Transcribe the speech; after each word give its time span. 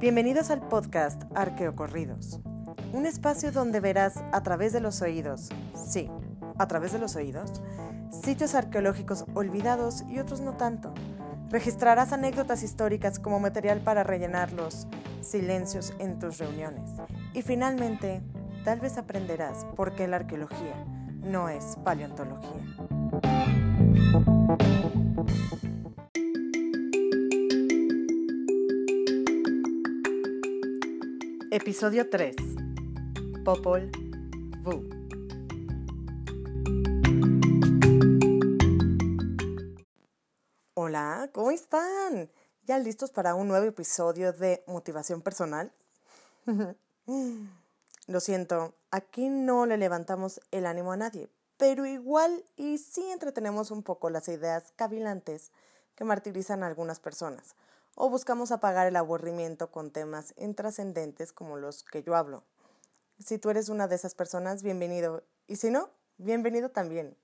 Bienvenidos 0.00 0.50
al 0.50 0.60
podcast 0.60 1.24
Arqueocorridos, 1.34 2.38
un 2.92 3.04
espacio 3.04 3.50
donde 3.50 3.80
verás 3.80 4.22
a 4.30 4.44
través 4.44 4.72
de 4.72 4.78
los 4.78 5.02
oídos, 5.02 5.48
sí, 5.74 6.08
a 6.56 6.68
través 6.68 6.92
de 6.92 7.00
los 7.00 7.16
oídos, 7.16 7.60
sitios 8.12 8.54
arqueológicos 8.54 9.24
olvidados 9.34 10.04
y 10.08 10.20
otros 10.20 10.40
no 10.40 10.52
tanto. 10.56 10.94
Registrarás 11.50 12.12
anécdotas 12.12 12.62
históricas 12.62 13.18
como 13.18 13.40
material 13.40 13.80
para 13.80 14.04
rellenar 14.04 14.52
los 14.52 14.86
silencios 15.20 15.92
en 15.98 16.20
tus 16.20 16.38
reuniones. 16.38 16.90
Y 17.34 17.42
finalmente, 17.42 18.22
tal 18.64 18.78
vez 18.78 18.98
aprenderás 18.98 19.64
por 19.74 19.96
qué 19.96 20.06
la 20.06 20.18
arqueología 20.18 20.76
no 21.24 21.48
es 21.48 21.76
paleontología. 21.82 22.62
Episodio 31.60 32.08
3. 32.08 32.36
Popol 33.44 33.90
Vuh. 34.62 34.88
Hola, 40.74 41.28
¿cómo 41.32 41.50
están? 41.50 42.30
¿Ya 42.62 42.78
listos 42.78 43.10
para 43.10 43.34
un 43.34 43.48
nuevo 43.48 43.66
episodio 43.66 44.32
de 44.32 44.62
Motivación 44.68 45.20
Personal? 45.20 45.72
Lo 48.06 48.20
siento, 48.20 48.74
aquí 48.92 49.28
no 49.28 49.66
le 49.66 49.78
levantamos 49.78 50.40
el 50.52 50.64
ánimo 50.64 50.92
a 50.92 50.96
nadie, 50.96 51.28
pero 51.56 51.86
igual 51.86 52.44
y 52.54 52.78
sí 52.78 53.10
entretenemos 53.10 53.72
un 53.72 53.82
poco 53.82 54.10
las 54.10 54.28
ideas 54.28 54.72
cavilantes 54.76 55.50
que 55.96 56.04
martirizan 56.04 56.62
a 56.62 56.68
algunas 56.68 57.00
personas, 57.00 57.56
o 58.00 58.08
buscamos 58.08 58.52
apagar 58.52 58.86
el 58.86 58.94
aburrimiento 58.94 59.72
con 59.72 59.90
temas 59.90 60.32
intrascendentes 60.36 61.32
como 61.32 61.56
los 61.56 61.82
que 61.82 62.04
yo 62.04 62.14
hablo. 62.14 62.44
Si 63.18 63.38
tú 63.38 63.50
eres 63.50 63.68
una 63.68 63.88
de 63.88 63.96
esas 63.96 64.14
personas, 64.14 64.62
bienvenido, 64.62 65.24
y 65.48 65.56
si 65.56 65.68
no, 65.68 65.90
bienvenido 66.16 66.68
también. 66.68 67.16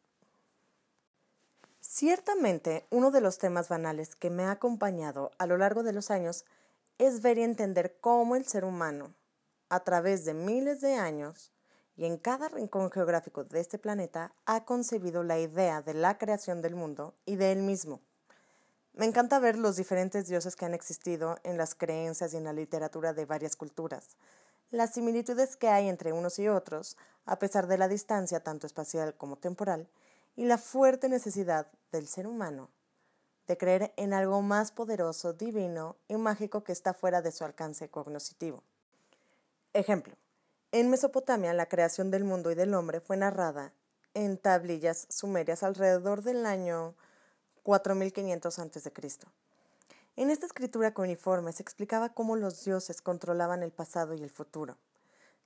Ciertamente, 1.81 2.87
uno 2.91 3.13
de 3.13 3.21
los 3.21 3.39
temas 3.39 3.69
banales 3.69 4.17
que 4.17 4.31
me 4.31 4.43
ha 4.43 4.51
acompañado 4.51 5.31
a 5.39 5.47
lo 5.47 5.57
largo 5.59 5.85
de 5.85 5.93
los 5.93 6.11
años 6.11 6.45
es 6.99 7.23
ver 7.23 7.39
y 7.39 7.45
entender 7.45 7.97
cómo 8.01 8.35
el 8.35 8.45
ser 8.45 8.65
humano, 8.65 9.15
a 9.69 9.79
través 9.85 10.25
de 10.25 10.35
miles 10.35 10.81
de 10.81 10.95
años 10.95 11.53
y 11.97 12.05
en 12.05 12.19
cada 12.19 12.49
rincón 12.49 12.91
geográfico 12.91 13.45
de 13.45 13.61
este 13.61 13.79
planeta, 13.79 14.35
ha 14.45 14.65
concebido 14.65 15.23
la 15.23 15.39
idea 15.39 15.83
de 15.83 15.95
la 15.95 16.19
creación 16.19 16.63
del 16.63 16.75
mundo 16.75 17.15
y 17.27 17.37
de 17.37 17.53
él 17.53 17.63
mismo. 17.63 18.01
Me 18.95 19.07
encanta 19.07 19.41
ver 19.41 19.59
los 19.59 19.77
diferentes 19.77 20.29
dioses 20.29 20.55
que 20.55 20.65
han 20.65 20.75
existido 20.75 21.39
en 21.43 21.59
las 21.59 21.75
creencias 21.75 22.33
y 22.33 22.37
en 22.37 22.45
la 22.45 22.53
literatura 22.53 23.13
de 23.13 23.27
varias 23.27 23.57
culturas, 23.57 24.17
las 24.71 24.93
similitudes 24.95 25.57
que 25.57 25.69
hay 25.69 25.89
entre 25.89 26.13
unos 26.13 26.39
y 26.39 26.49
otros, 26.49 26.97
a 27.27 27.39
pesar 27.39 27.67
de 27.67 27.79
la 27.79 27.89
distancia 27.89 28.41
tanto 28.41 28.67
espacial 28.67 29.15
como 29.15 29.37
temporal, 29.37 29.89
y 30.37 30.45
la 30.45 30.59
fuerte 30.59 31.09
necesidad 31.09 31.67
del 31.91 32.07
ser 32.07 32.27
humano 32.27 32.71
de 33.47 33.57
creer 33.59 33.93
en 33.97 34.13
algo 34.15 34.41
más 34.43 34.73
poderoso, 34.73 35.33
divino 35.33 35.97
y 36.09 36.17
mágico 36.17 36.65
que 36.65 36.73
está 36.73 36.95
fuera 36.95 37.21
de 37.21 37.33
su 37.33 37.45
alcance 37.45 37.89
cognoscitivo. 37.89 38.63
Ejemplo. 39.73 40.15
En 40.73 40.91
Mesopotamia 40.91 41.53
la 41.53 41.69
creación 41.69 42.11
del 42.11 42.25
mundo 42.25 42.51
y 42.51 42.55
del 42.55 42.75
hombre 42.75 43.01
fue 43.01 43.17
narrada 43.17 43.73
en 44.15 44.39
tablillas 44.39 45.07
sumerias 45.09 45.63
alrededor 45.63 46.23
del 46.23 46.47
año 46.47 46.95
4500 47.65 48.59
a.C. 48.59 48.93
En 50.17 50.31
esta 50.31 50.47
escritura 50.47 50.95
cuneiforme 50.95 51.51
se 51.53 51.63
explicaba 51.63 52.11
cómo 52.11 52.37
los 52.37 52.63
dioses 52.63 53.01
controlaban 53.01 53.63
el 53.63 53.73
pasado 53.73 54.15
y 54.15 54.23
el 54.23 54.31
futuro. 54.31 54.77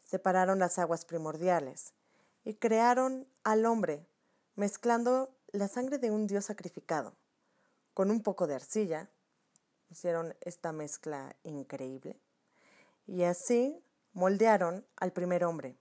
Separaron 0.04 0.58
las 0.58 0.78
aguas 0.78 1.04
primordiales 1.04 1.94
y 2.44 2.54
crearon 2.54 3.26
al 3.44 3.64
hombre 3.64 4.04
mezclando 4.56 5.30
la 5.52 5.68
sangre 5.68 5.98
de 5.98 6.10
un 6.10 6.26
dios 6.26 6.46
sacrificado 6.46 7.14
con 7.94 8.10
un 8.10 8.20
poco 8.22 8.48
de 8.48 8.56
arcilla. 8.56 9.08
Hicieron 9.88 10.34
esta 10.40 10.72
mezcla 10.72 11.36
increíble. 11.44 12.18
Y 13.06 13.22
así 13.22 13.80
moldearon 14.12 14.84
al 14.96 15.12
primer 15.12 15.44
hombre, 15.44 15.78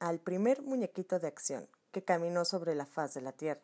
al 0.00 0.18
primer 0.18 0.60
muñequito 0.60 1.20
de 1.20 1.28
acción 1.28 1.68
que 1.92 2.02
caminó 2.02 2.44
sobre 2.44 2.74
la 2.74 2.84
faz 2.84 3.14
de 3.14 3.20
la 3.20 3.32
tierra, 3.32 3.62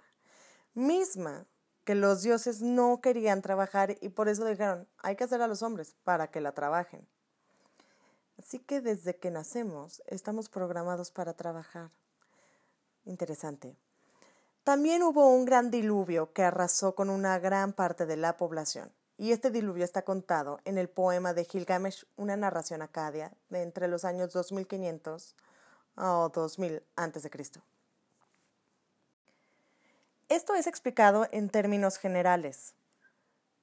misma 0.74 1.44
que 1.84 1.94
los 1.94 2.22
dioses 2.22 2.62
no 2.62 3.00
querían 3.00 3.42
trabajar 3.42 3.96
y 4.00 4.08
por 4.08 4.28
eso 4.28 4.44
dijeron, 4.44 4.88
hay 4.98 5.16
que 5.16 5.24
hacer 5.24 5.42
a 5.42 5.48
los 5.48 5.62
hombres 5.62 5.94
para 6.04 6.30
que 6.30 6.40
la 6.40 6.52
trabajen. 6.52 7.06
Así 8.38 8.58
que 8.58 8.80
desde 8.80 9.16
que 9.16 9.30
nacemos 9.30 10.02
estamos 10.06 10.48
programados 10.48 11.10
para 11.10 11.34
trabajar. 11.34 11.90
Interesante. 13.04 13.76
También 14.64 15.02
hubo 15.02 15.28
un 15.28 15.44
gran 15.44 15.70
diluvio 15.70 16.32
que 16.32 16.42
arrasó 16.42 16.94
con 16.94 17.10
una 17.10 17.38
gran 17.38 17.74
parte 17.74 18.06
de 18.06 18.16
la 18.16 18.36
población. 18.36 18.90
Y 19.16 19.30
este 19.30 19.50
diluvio 19.50 19.84
está 19.84 20.02
contado 20.02 20.58
en 20.64 20.78
el 20.78 20.88
poema 20.88 21.34
de 21.34 21.44
Gilgamesh, 21.44 22.06
una 22.16 22.36
narración 22.36 22.82
acadia 22.82 23.32
de 23.50 23.62
entre 23.62 23.86
los 23.86 24.04
años 24.04 24.32
2500 24.32 25.36
o 25.96 26.30
2000 26.34 26.82
a.C. 26.96 27.30
Esto 30.34 30.56
es 30.56 30.66
explicado 30.66 31.28
en 31.30 31.48
términos 31.48 31.96
generales. 31.96 32.74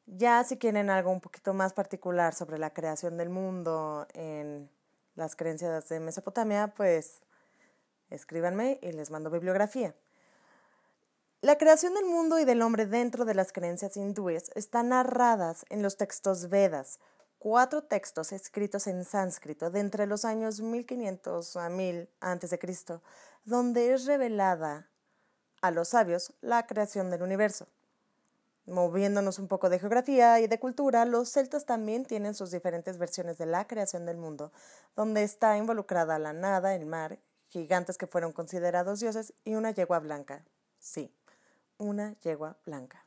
Ya 0.06 0.42
si 0.46 0.56
quieren 0.56 0.90
algo 0.90 1.12
un 1.12 1.20
poquito 1.20 1.54
más 1.54 1.74
particular 1.74 2.34
sobre 2.34 2.58
la 2.58 2.70
creación 2.70 3.18
del 3.18 3.28
mundo 3.28 4.08
en 4.14 4.72
las 5.16 5.36
creencias 5.36 5.90
de 5.90 6.00
Mesopotamia, 6.00 6.74
pues 6.74 7.24
escríbanme 8.10 8.80
y 8.82 8.94
les 8.94 9.12
mando 9.12 9.30
bibliografía. 9.30 9.94
La 11.42 11.58
creación 11.58 11.94
del 11.94 12.06
mundo 12.06 12.40
y 12.40 12.46
del 12.46 12.62
hombre 12.62 12.86
dentro 12.86 13.26
de 13.26 13.34
las 13.34 13.52
creencias 13.52 13.98
hindúes 13.98 14.50
están 14.56 14.90
narradas 14.90 15.66
en 15.68 15.82
los 15.82 15.98
textos 15.98 16.48
Vedas, 16.48 17.02
cuatro 17.38 17.84
textos 17.84 18.32
escritos 18.32 18.88
en 18.88 19.04
sánscrito 19.04 19.72
de 19.72 19.82
entre 19.82 20.08
los 20.08 20.24
años 20.24 20.62
1500 20.62 21.58
a 21.58 21.68
1000 21.68 22.10
a.C., 22.22 22.60
donde 23.44 23.94
es 23.94 24.06
revelada 24.06 24.88
a 25.62 25.72
los 25.72 25.90
sabios 25.90 26.34
la 26.42 26.66
creación 26.66 27.10
del 27.10 27.24
universo. 27.24 27.68
Moviéndonos 28.66 29.40
un 29.40 29.48
poco 29.48 29.70
de 29.70 29.80
geografía 29.80 30.40
y 30.40 30.48
de 30.48 30.60
cultura, 30.60 31.06
los 31.06 31.30
celtas 31.30 31.66
también 31.66 32.06
tienen 32.06 32.36
sus 32.36 32.52
diferentes 32.52 32.98
versiones 32.98 33.38
de 33.38 33.46
la 33.46 33.66
creación 33.68 34.06
del 34.06 34.18
mundo, 34.18 34.52
donde 34.96 35.24
está 35.24 35.58
involucrada 35.58 36.20
la 36.20 36.34
nada, 36.34 36.76
el 36.76 36.86
mar, 36.86 37.20
gigantes 37.50 37.98
que 37.98 38.08
fueron 38.08 38.32
considerados 38.32 39.00
dioses 39.00 39.34
y 39.44 39.56
una 39.56 39.72
yegua 39.72 40.00
blanca. 40.00 40.46
Sí, 40.80 41.14
una 41.78 42.14
yegua 42.20 42.58
blanca. 42.66 43.06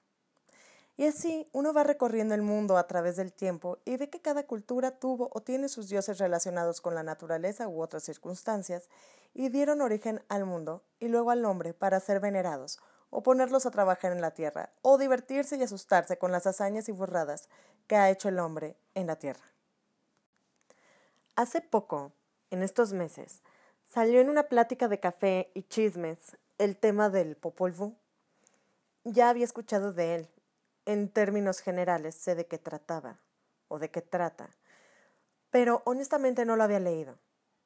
Y 0.96 1.06
así 1.06 1.48
uno 1.52 1.72
va 1.72 1.82
recorriendo 1.82 2.34
el 2.34 2.42
mundo 2.42 2.76
a 2.76 2.86
través 2.86 3.16
del 3.16 3.32
tiempo 3.32 3.78
y 3.84 3.96
ve 3.96 4.10
que 4.10 4.20
cada 4.20 4.46
cultura 4.46 4.92
tuvo 4.92 5.28
o 5.32 5.42
tiene 5.42 5.68
sus 5.68 5.88
dioses 5.88 6.18
relacionados 6.18 6.80
con 6.80 6.94
la 6.94 7.02
naturaleza 7.02 7.66
u 7.68 7.82
otras 7.82 8.04
circunstancias 8.04 8.88
y 9.32 9.48
dieron 9.48 9.80
origen 9.80 10.22
al 10.28 10.44
mundo 10.44 10.84
y 11.00 11.08
luego 11.08 11.32
al 11.32 11.44
hombre 11.44 11.74
para 11.74 11.98
ser 11.98 12.20
venerados 12.20 12.78
o 13.10 13.22
ponerlos 13.24 13.66
a 13.66 13.72
trabajar 13.72 14.12
en 14.12 14.20
la 14.20 14.30
tierra 14.32 14.70
o 14.82 14.96
divertirse 14.96 15.56
y 15.56 15.62
asustarse 15.62 16.16
con 16.16 16.30
las 16.30 16.46
hazañas 16.46 16.88
y 16.88 16.92
burradas 16.92 17.48
que 17.88 17.96
ha 17.96 18.10
hecho 18.10 18.28
el 18.28 18.38
hombre 18.38 18.76
en 18.94 19.08
la 19.08 19.16
tierra. 19.16 19.52
Hace 21.34 21.60
poco, 21.60 22.12
en 22.50 22.62
estos 22.62 22.92
meses, 22.92 23.42
salió 23.88 24.20
en 24.20 24.30
una 24.30 24.44
plática 24.44 24.86
de 24.86 25.00
café 25.00 25.50
y 25.54 25.64
chismes 25.64 26.36
el 26.58 26.76
tema 26.76 27.10
del 27.10 27.36
Popol 27.36 27.72
Vuh 27.72 27.96
ya 29.04 29.28
había 29.28 29.44
escuchado 29.44 29.92
de 29.92 30.14
él. 30.14 30.28
En 30.86 31.08
términos 31.08 31.60
generales 31.60 32.14
sé 32.14 32.34
de 32.34 32.46
qué 32.46 32.58
trataba 32.58 33.18
o 33.68 33.78
de 33.78 33.90
qué 33.90 34.02
trata, 34.02 34.50
pero 35.50 35.82
honestamente 35.86 36.44
no 36.44 36.56
lo 36.56 36.64
había 36.64 36.80
leído. 36.80 37.18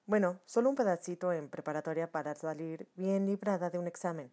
Bueno, 0.06 0.40
solo 0.46 0.70
un 0.70 0.76
pedacito 0.76 1.32
en 1.32 1.48
preparatoria 1.48 2.10
para 2.10 2.34
salir 2.34 2.88
bien 2.94 3.26
librada 3.26 3.70
de 3.70 3.78
un 3.78 3.86
examen. 3.86 4.30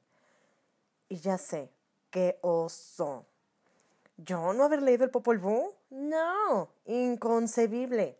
Y 1.09 1.17
ya 1.17 1.37
sé, 1.37 1.71
qué 2.11 2.39
oso. 2.41 3.25
¿Yo 4.17 4.53
no 4.53 4.63
haber 4.63 4.81
leído 4.81 5.03
el 5.03 5.09
Popol 5.09 5.39
Vuh? 5.39 5.73
No, 5.89 6.69
inconcebible. 6.85 8.17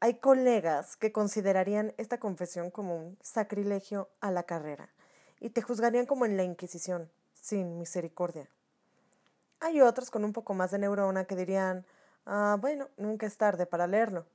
Hay 0.00 0.14
colegas 0.14 0.96
que 0.96 1.12
considerarían 1.12 1.94
esta 1.96 2.18
confesión 2.18 2.70
como 2.70 2.96
un 2.96 3.18
sacrilegio 3.22 4.08
a 4.20 4.30
la 4.30 4.42
carrera 4.42 4.90
y 5.40 5.50
te 5.50 5.62
juzgarían 5.62 6.06
como 6.06 6.26
en 6.26 6.36
la 6.36 6.42
Inquisición 6.42 7.10
sin 7.32 7.78
misericordia. 7.78 8.48
Hay 9.64 9.80
otros 9.80 10.10
con 10.10 10.24
un 10.24 10.32
poco 10.32 10.54
más 10.54 10.72
de 10.72 10.80
neurona 10.80 11.24
que 11.24 11.36
dirían, 11.36 11.86
ah, 12.26 12.56
bueno, 12.60 12.88
nunca 12.96 13.26
es 13.26 13.36
tarde 13.36 13.64
para 13.64 13.86
leerlo. 13.86 14.26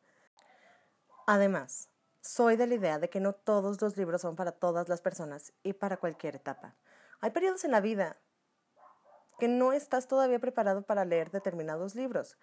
Además, 1.26 1.90
soy 2.22 2.56
de 2.56 2.66
la 2.66 2.76
idea 2.76 2.98
de 2.98 3.10
que 3.10 3.20
no 3.20 3.34
todos 3.34 3.82
los 3.82 3.98
libros 3.98 4.22
son 4.22 4.38
para 4.38 4.54
todas 4.54 4.88
las 4.88 5.02
personas 5.02 5.52
y 5.64 5.74
para 5.74 5.98
cualquier 5.98 6.38
etapa. 6.38 6.76
Hay 7.20 7.32
periodos 7.32 7.66
en 7.66 7.72
la 7.72 7.82
vida 7.82 8.16
que 9.38 9.50
no 9.50 9.74
estás 9.74 10.08
todavía 10.08 10.40
preparado 10.40 10.84
para 10.84 11.04
leer 11.04 11.30
determinados 11.30 11.94
libros 11.94 12.38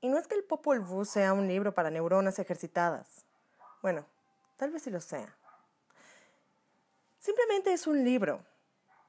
Y 0.00 0.08
no 0.08 0.16
es 0.16 0.26
que 0.26 0.34
el 0.34 0.42
Popol 0.42 0.80
Vuh 0.80 1.04
sea 1.04 1.34
un 1.34 1.46
libro 1.46 1.74
para 1.74 1.90
neuronas 1.90 2.38
ejercitadas. 2.38 3.26
Bueno, 3.82 4.06
tal 4.56 4.70
vez 4.70 4.84
sí 4.84 4.90
lo 4.90 5.02
sea. 5.02 5.36
Simplemente 7.18 7.74
es 7.74 7.86
un 7.86 8.02
libro 8.02 8.42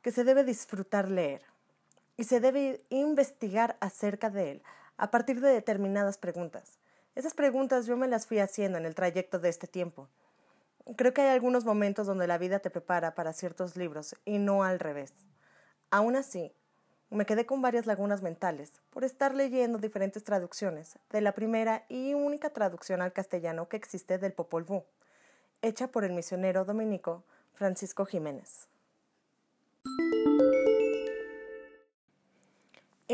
que 0.02 0.12
se 0.12 0.26
debe 0.26 0.44
disfrutar 0.44 1.10
leer 1.10 1.53
y 2.18 2.26
se 2.26 2.40
debe 2.40 2.82
investigar 2.90 3.78
acerca 3.80 4.30
de 4.30 4.52
él 4.52 4.64
a 4.98 5.12
partir 5.12 5.42
de 5.42 5.50
determinadas 5.50 6.18
preguntas. 6.18 6.78
Esas 7.16 7.34
preguntas 7.34 7.86
yo 7.86 7.98
me 7.98 8.08
las 8.08 8.28
fui 8.28 8.40
haciendo 8.40 8.78
en 8.78 8.86
el 8.86 8.96
trayecto 8.96 9.40
de 9.40 9.50
este 9.50 9.68
tiempo. 9.68 10.10
Creo 10.96 11.14
que 11.14 11.22
hay 11.22 11.30
algunos 11.30 11.66
momentos 11.66 12.08
donde 12.08 12.28
la 12.28 12.38
vida 12.38 12.60
te 12.60 12.70
prepara 12.70 13.16
para 13.16 13.34
ciertos 13.34 13.76
libros 13.76 14.16
y 14.26 14.38
no 14.38 14.64
al 14.64 14.80
revés. 14.80 15.14
Aún 15.92 16.16
así, 16.16 16.52
me 17.10 17.26
quedé 17.26 17.46
con 17.46 17.62
varias 17.62 17.86
lagunas 17.86 18.24
mentales 18.24 18.82
por 18.90 19.04
estar 19.04 19.36
leyendo 19.36 19.78
diferentes 19.78 20.24
traducciones 20.24 20.98
de 21.12 21.22
la 21.22 21.34
primera 21.34 21.86
y 21.88 22.16
única 22.16 22.50
traducción 22.50 23.02
al 23.02 23.14
castellano 23.14 23.70
que 23.70 23.78
existe 23.78 24.18
del 24.18 24.34
Popol 24.34 24.64
Vuh, 24.64 24.84
hecha 25.62 25.88
por 25.88 26.04
el 26.04 26.14
misionero 26.14 26.66
dominico 26.66 27.24
Francisco 27.54 28.06
Jiménez. 28.06 28.68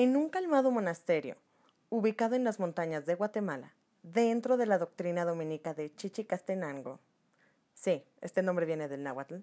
En 0.01 0.15
un 0.15 0.29
calmado 0.29 0.71
monasterio, 0.71 1.35
ubicado 1.89 2.33
en 2.33 2.45
las 2.45 2.57
montañas 2.57 3.05
de 3.05 3.15
Guatemala, 3.15 3.73
dentro 4.01 4.55
de 4.55 4.65
la 4.65 4.77
doctrina 4.77 5.25
dominica 5.25 5.73
de 5.73 5.93
Chichicastenango, 5.93 7.01
sí, 7.73 8.05
este 8.21 8.41
nombre 8.41 8.65
viene 8.65 8.87
del 8.87 9.03
náhuatl, 9.03 9.39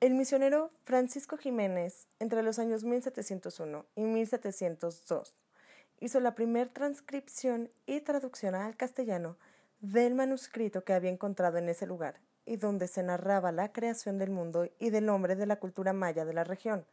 el 0.00 0.14
misionero 0.14 0.72
Francisco 0.82 1.36
Jiménez, 1.36 2.08
entre 2.18 2.42
los 2.42 2.58
años 2.58 2.82
1701 2.82 3.86
y 3.94 4.02
1702, 4.02 5.36
hizo 6.00 6.18
la 6.18 6.34
primera 6.34 6.72
transcripción 6.72 7.70
y 7.86 8.00
traducción 8.00 8.56
al 8.56 8.76
castellano 8.76 9.36
del 9.78 10.16
manuscrito 10.16 10.82
que 10.82 10.92
había 10.92 11.12
encontrado 11.12 11.56
en 11.56 11.68
ese 11.68 11.86
lugar 11.86 12.18
y 12.46 12.56
donde 12.56 12.88
se 12.88 13.04
narraba 13.04 13.52
la 13.52 13.72
creación 13.72 14.18
del 14.18 14.30
mundo 14.30 14.68
y 14.80 14.90
del 14.90 15.08
hombre 15.08 15.36
de 15.36 15.46
la 15.46 15.60
cultura 15.60 15.92
maya 15.92 16.24
de 16.24 16.34
la 16.34 16.42
región. 16.42 16.84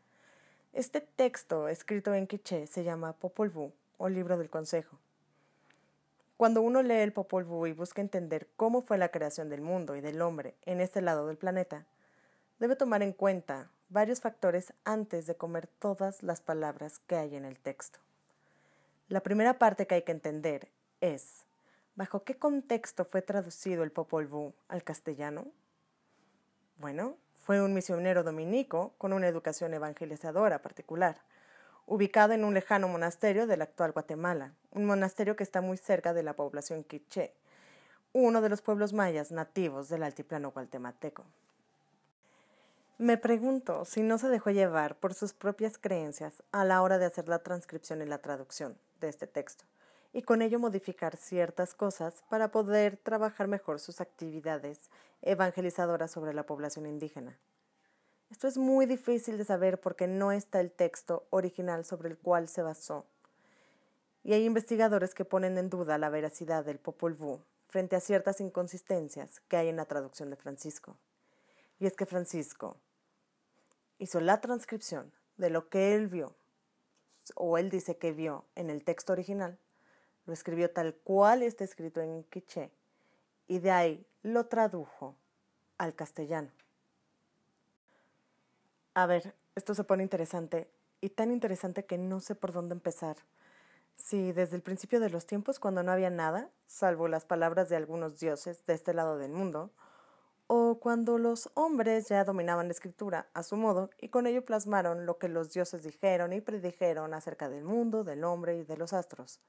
Este 0.75 1.00
texto, 1.00 1.69
escrito 1.69 2.13
en 2.13 2.27
quiché, 2.27 2.68
se 2.68 2.83
llama 2.83 3.13
Popol 3.13 3.50
Vuh, 3.50 3.72
o 3.98 4.10
Libro 4.10 4.38
del 4.38 4.50
Consejo. 4.50 5.00
Cuando 6.36 6.62
uno 6.62 6.83
lee 6.83 6.95
el 6.95 7.13
Popol 7.13 7.45
Vuh 7.45 7.68
y 7.68 7.72
busca 7.72 8.01
entender 8.01 8.50
cómo 8.57 8.81
fue 8.81 8.98
la 8.98 9.07
creación 9.07 9.48
del 9.48 9.62
mundo 9.62 9.95
y 9.95 10.01
del 10.01 10.22
hombre 10.22 10.57
en 10.63 10.81
este 10.81 11.01
lado 11.01 11.27
del 11.27 11.38
planeta, 11.38 11.86
debe 12.60 12.75
tomar 12.75 13.04
en 13.04 13.13
cuenta 13.13 13.72
varios 13.88 14.19
factores 14.19 14.74
antes 14.83 15.27
de 15.27 15.38
comer 15.38 15.68
todas 15.68 16.24
las 16.24 16.42
palabras 16.42 17.00
que 17.00 17.16
hay 17.16 17.38
en 17.38 17.45
el 17.45 17.57
texto. 17.57 18.00
La 19.07 19.24
primera 19.24 19.57
parte 19.57 19.88
que 19.88 19.95
hay 19.95 20.01
que 20.01 20.12
entender 20.12 20.74
es 21.00 21.45
¿bajo 21.95 22.25
qué 22.25 22.38
contexto 22.38 23.06
fue 23.06 23.21
traducido 23.21 23.81
el 23.86 23.94
Popol 23.94 24.28
Vuh 24.28 24.54
al 24.68 24.83
castellano? 24.83 25.48
Bueno, 26.75 27.16
fue 27.45 27.62
un 27.62 27.75
misionero 27.75 28.24
dominico 28.24 28.95
con 28.97 29.13
una 29.13 29.27
educación 29.27 29.71
evangelizadora 29.75 30.63
particular, 30.63 31.18
ubicado 31.86 32.33
en 32.33 32.44
un 32.44 32.56
lejano 32.56 32.88
monasterio 32.88 33.45
del 33.45 33.62
actual 33.62 33.92
Guatemala, 33.92 34.53
un 34.71 34.86
monasterio 34.86 35.36
que 35.36 35.44
está 35.44 35.62
muy 35.62 35.77
cerca 35.77 36.15
de 36.15 36.24
la 36.24 36.33
población 36.33 36.83
quiché, 36.83 37.36
uno 38.13 38.42
de 38.42 38.50
los 38.50 38.63
pueblos 38.63 38.94
mayas 38.94 39.31
nativos 39.31 39.89
del 39.89 40.01
altiplano 40.01 40.50
guatemalteco. 40.50 41.24
Me 42.97 43.15
pregunto 43.15 43.86
si 43.86 44.01
no 44.01 44.18
se 44.18 44.30
dejó 44.30 44.50
llevar 44.50 44.95
por 44.95 45.13
sus 45.13 45.33
propias 45.33 45.77
creencias 45.77 46.42
a 46.51 46.65
la 46.65 46.81
hora 46.81 46.97
de 46.97 47.06
hacer 47.06 47.30
la 47.30 47.44
transcripción 47.44 48.01
y 48.01 48.06
la 48.06 48.24
traducción 48.24 48.75
de 49.01 49.09
este 49.09 49.27
texto, 49.27 49.65
y 50.15 50.21
con 50.21 50.41
ello 50.41 50.59
modificar 50.59 51.17
ciertas 51.17 51.73
cosas 51.73 52.23
para 52.29 52.50
poder 52.50 52.95
trabajar 52.95 53.50
mejor 53.50 53.81
sus 53.81 54.00
actividades 54.00 54.89
evangelizadoras 55.21 56.09
sobre 56.09 56.33
la 56.33 56.45
población 56.45 56.85
indígena. 56.85 57.38
Esto 58.29 58.47
es 58.47 58.57
muy 58.57 58.85
difícil 58.85 59.38
de 59.38 59.44
saber 59.44 59.81
porque 59.81 60.07
no 60.07 60.31
está 60.31 60.62
el 60.62 60.71
texto 60.71 61.27
original 61.31 61.83
sobre 61.83 62.07
el 62.07 62.17
cual 62.17 62.47
se 62.47 62.62
basó. 62.62 63.06
Y 64.23 64.31
hay 64.31 64.45
investigadores 64.45 65.13
que 65.13 65.25
ponen 65.25 65.57
en 65.57 65.69
duda 65.69 65.97
la 65.97 66.07
veracidad 66.07 66.63
del 66.63 66.79
Popol 66.79 67.13
Vuh 67.13 67.41
frente 67.68 67.97
a 67.97 68.00
ciertas 68.00 68.39
inconsistencias 68.39 69.41
que 69.50 69.57
hay 69.57 69.68
en 69.68 69.75
la 69.75 69.85
traducción 69.85 70.29
de 70.29 70.38
Francisco. 70.38 70.95
Y 71.77 71.88
es 71.88 71.97
que 71.97 72.06
Francisco 72.06 72.77
hizo 73.97 74.21
la 74.21 74.39
transcripción 74.39 75.11
de 75.35 75.50
lo 75.50 75.68
que 75.68 75.94
él 75.94 76.07
vio, 76.07 76.38
o 77.35 77.57
él 77.57 77.69
dice 77.69 77.97
que 77.97 78.13
vio 78.13 78.45
en 78.56 78.69
el 78.69 78.85
texto 78.85 79.11
original, 79.11 79.59
lo 80.25 80.33
escribió 80.33 80.72
tal 80.72 80.95
cual 80.95 81.44
está 81.44 81.63
escrito 81.63 82.01
en 82.01 82.24
quiché, 82.24 82.72
y 83.48 83.60
de 83.60 83.72
ahí 83.72 84.06
lo 84.24 84.48
tradujo 84.48 85.16
al 85.77 85.94
castellano. 85.94 86.50
A 88.94 89.06
ver, 89.06 89.36
esto 89.56 89.75
se 89.75 89.83
pone 89.83 90.04
interesante, 90.04 90.69
y 91.01 91.10
tan 91.10 91.31
interesante 91.31 91.86
que 91.86 91.98
no 91.98 92.19
sé 92.19 92.33
por 92.36 92.54
dónde 92.54 92.74
empezar. 92.74 93.18
Si 93.98 94.31
desde 94.31 94.56
el 94.56 94.62
principio 94.62 95.00
de 95.00 95.10
los 95.10 95.25
tiempos, 95.25 95.60
cuando 95.60 95.83
no 95.83 95.92
había 95.92 96.10
nada, 96.10 96.50
salvo 96.68 97.07
las 97.07 97.25
palabras 97.25 97.69
de 97.69 97.75
algunos 97.75 98.19
dioses 98.19 98.66
de 98.66 98.74
este 98.74 98.94
lado 98.94 99.18
del 99.18 99.31
mundo, 99.31 99.71
o 100.48 100.80
cuando 100.80 101.18
los 101.18 101.50
hombres 101.56 102.07
ya 102.07 102.24
dominaban 102.24 102.68
la 102.68 102.74
escritura 102.74 103.28
a 103.33 103.42
su 103.42 103.57
modo 103.57 103.89
y 104.00 104.10
con 104.10 104.28
ello 104.28 104.45
plasmaron 104.45 105.07
lo 105.07 105.18
que 105.18 105.28
los 105.28 105.51
dioses 105.51 105.81
dijeron 105.81 106.33
y 106.33 106.42
predijeron 106.42 107.16
acerca 107.16 107.50
del 107.50 107.63
mundo, 107.63 108.04
del 108.04 108.24
hombre 108.24 108.56
y 108.57 108.63
de 108.63 108.78
los 108.78 108.94
astros 108.94 109.39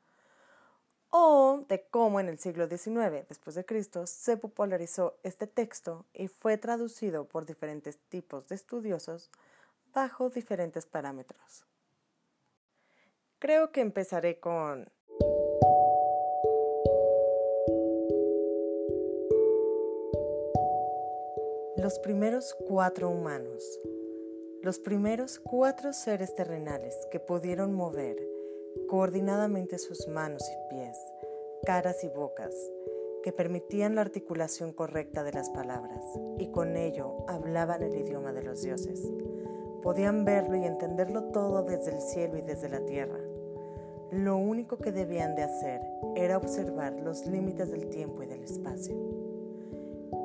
o 1.10 1.64
de 1.68 1.86
cómo 1.88 2.20
en 2.20 2.28
el 2.28 2.38
siglo 2.38 2.68
XIX 2.68 3.26
después 3.28 3.56
de 3.56 3.64
Cristo 3.64 4.06
se 4.06 4.36
popularizó 4.36 5.18
este 5.22 5.46
texto 5.46 6.04
y 6.12 6.28
fue 6.28 6.58
traducido 6.58 7.26
por 7.26 7.46
diferentes 7.46 7.98
tipos 8.08 8.48
de 8.48 8.54
estudiosos 8.54 9.30
bajo 9.94 10.30
diferentes 10.30 10.86
parámetros. 10.86 11.64
Creo 13.38 13.70
que 13.70 13.80
empezaré 13.80 14.40
con 14.40 14.90
los 21.76 21.98
primeros 22.00 22.56
cuatro 22.66 23.08
humanos, 23.10 23.80
los 24.62 24.78
primeros 24.78 25.38
cuatro 25.38 25.92
seres 25.92 26.34
terrenales 26.34 27.06
que 27.10 27.20
pudieron 27.20 27.74
mover 27.74 28.35
coordinadamente 28.88 29.78
sus 29.78 30.08
manos 30.08 30.42
y 30.48 30.74
pies, 30.74 30.98
caras 31.64 32.04
y 32.04 32.08
bocas, 32.08 32.54
que 33.22 33.32
permitían 33.32 33.96
la 33.96 34.02
articulación 34.02 34.72
correcta 34.72 35.24
de 35.24 35.32
las 35.32 35.50
palabras 35.50 36.04
y 36.38 36.50
con 36.52 36.76
ello 36.76 37.24
hablaban 37.26 37.82
el 37.82 37.96
idioma 37.96 38.32
de 38.32 38.42
los 38.42 38.62
dioses. 38.62 39.02
Podían 39.82 40.24
verlo 40.24 40.56
y 40.56 40.64
entenderlo 40.64 41.24
todo 41.32 41.62
desde 41.62 41.92
el 41.92 42.00
cielo 42.00 42.38
y 42.38 42.42
desde 42.42 42.68
la 42.68 42.84
tierra. 42.84 43.18
Lo 44.12 44.36
único 44.36 44.78
que 44.78 44.92
debían 44.92 45.34
de 45.34 45.42
hacer 45.42 45.80
era 46.14 46.36
observar 46.36 46.92
los 46.92 47.26
límites 47.26 47.72
del 47.72 47.88
tiempo 47.88 48.22
y 48.22 48.26
del 48.26 48.44
espacio. 48.44 48.94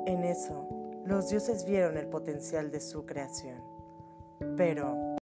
En 0.06 0.24
eso, 0.24 0.68
los 1.06 1.30
dioses 1.30 1.66
vieron 1.66 1.98
el 1.98 2.08
potencial 2.08 2.70
de 2.70 2.80
su 2.80 3.06
creación. 3.06 3.60
Pero, 4.56 5.18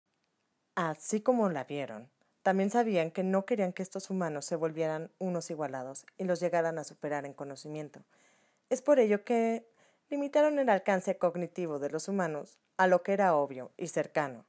así 0.76 1.22
como 1.22 1.50
la 1.50 1.64
vieron, 1.64 2.10
también 2.50 2.72
sabían 2.72 3.12
que 3.12 3.22
no 3.22 3.46
querían 3.46 3.74
que 3.74 3.84
estos 3.84 4.10
humanos 4.10 4.44
se 4.44 4.56
volvieran 4.56 5.12
unos 5.20 5.52
igualados 5.52 6.08
y 6.18 6.24
los 6.24 6.40
llegaran 6.40 6.80
a 6.80 6.84
superar 6.84 7.28
en 7.28 7.34
conocimiento. 7.34 8.02
Es 8.72 8.82
por 8.82 8.98
ello 8.98 9.24
que 9.24 9.70
limitaron 10.10 10.58
el 10.58 10.70
alcance 10.70 11.16
cognitivo 11.20 11.78
de 11.78 11.92
los 11.92 12.08
humanos 12.08 12.58
a 12.78 12.88
lo 12.88 13.04
que 13.04 13.14
era 13.14 13.36
obvio 13.36 13.72
y 13.78 13.90
cercano. 13.90 14.46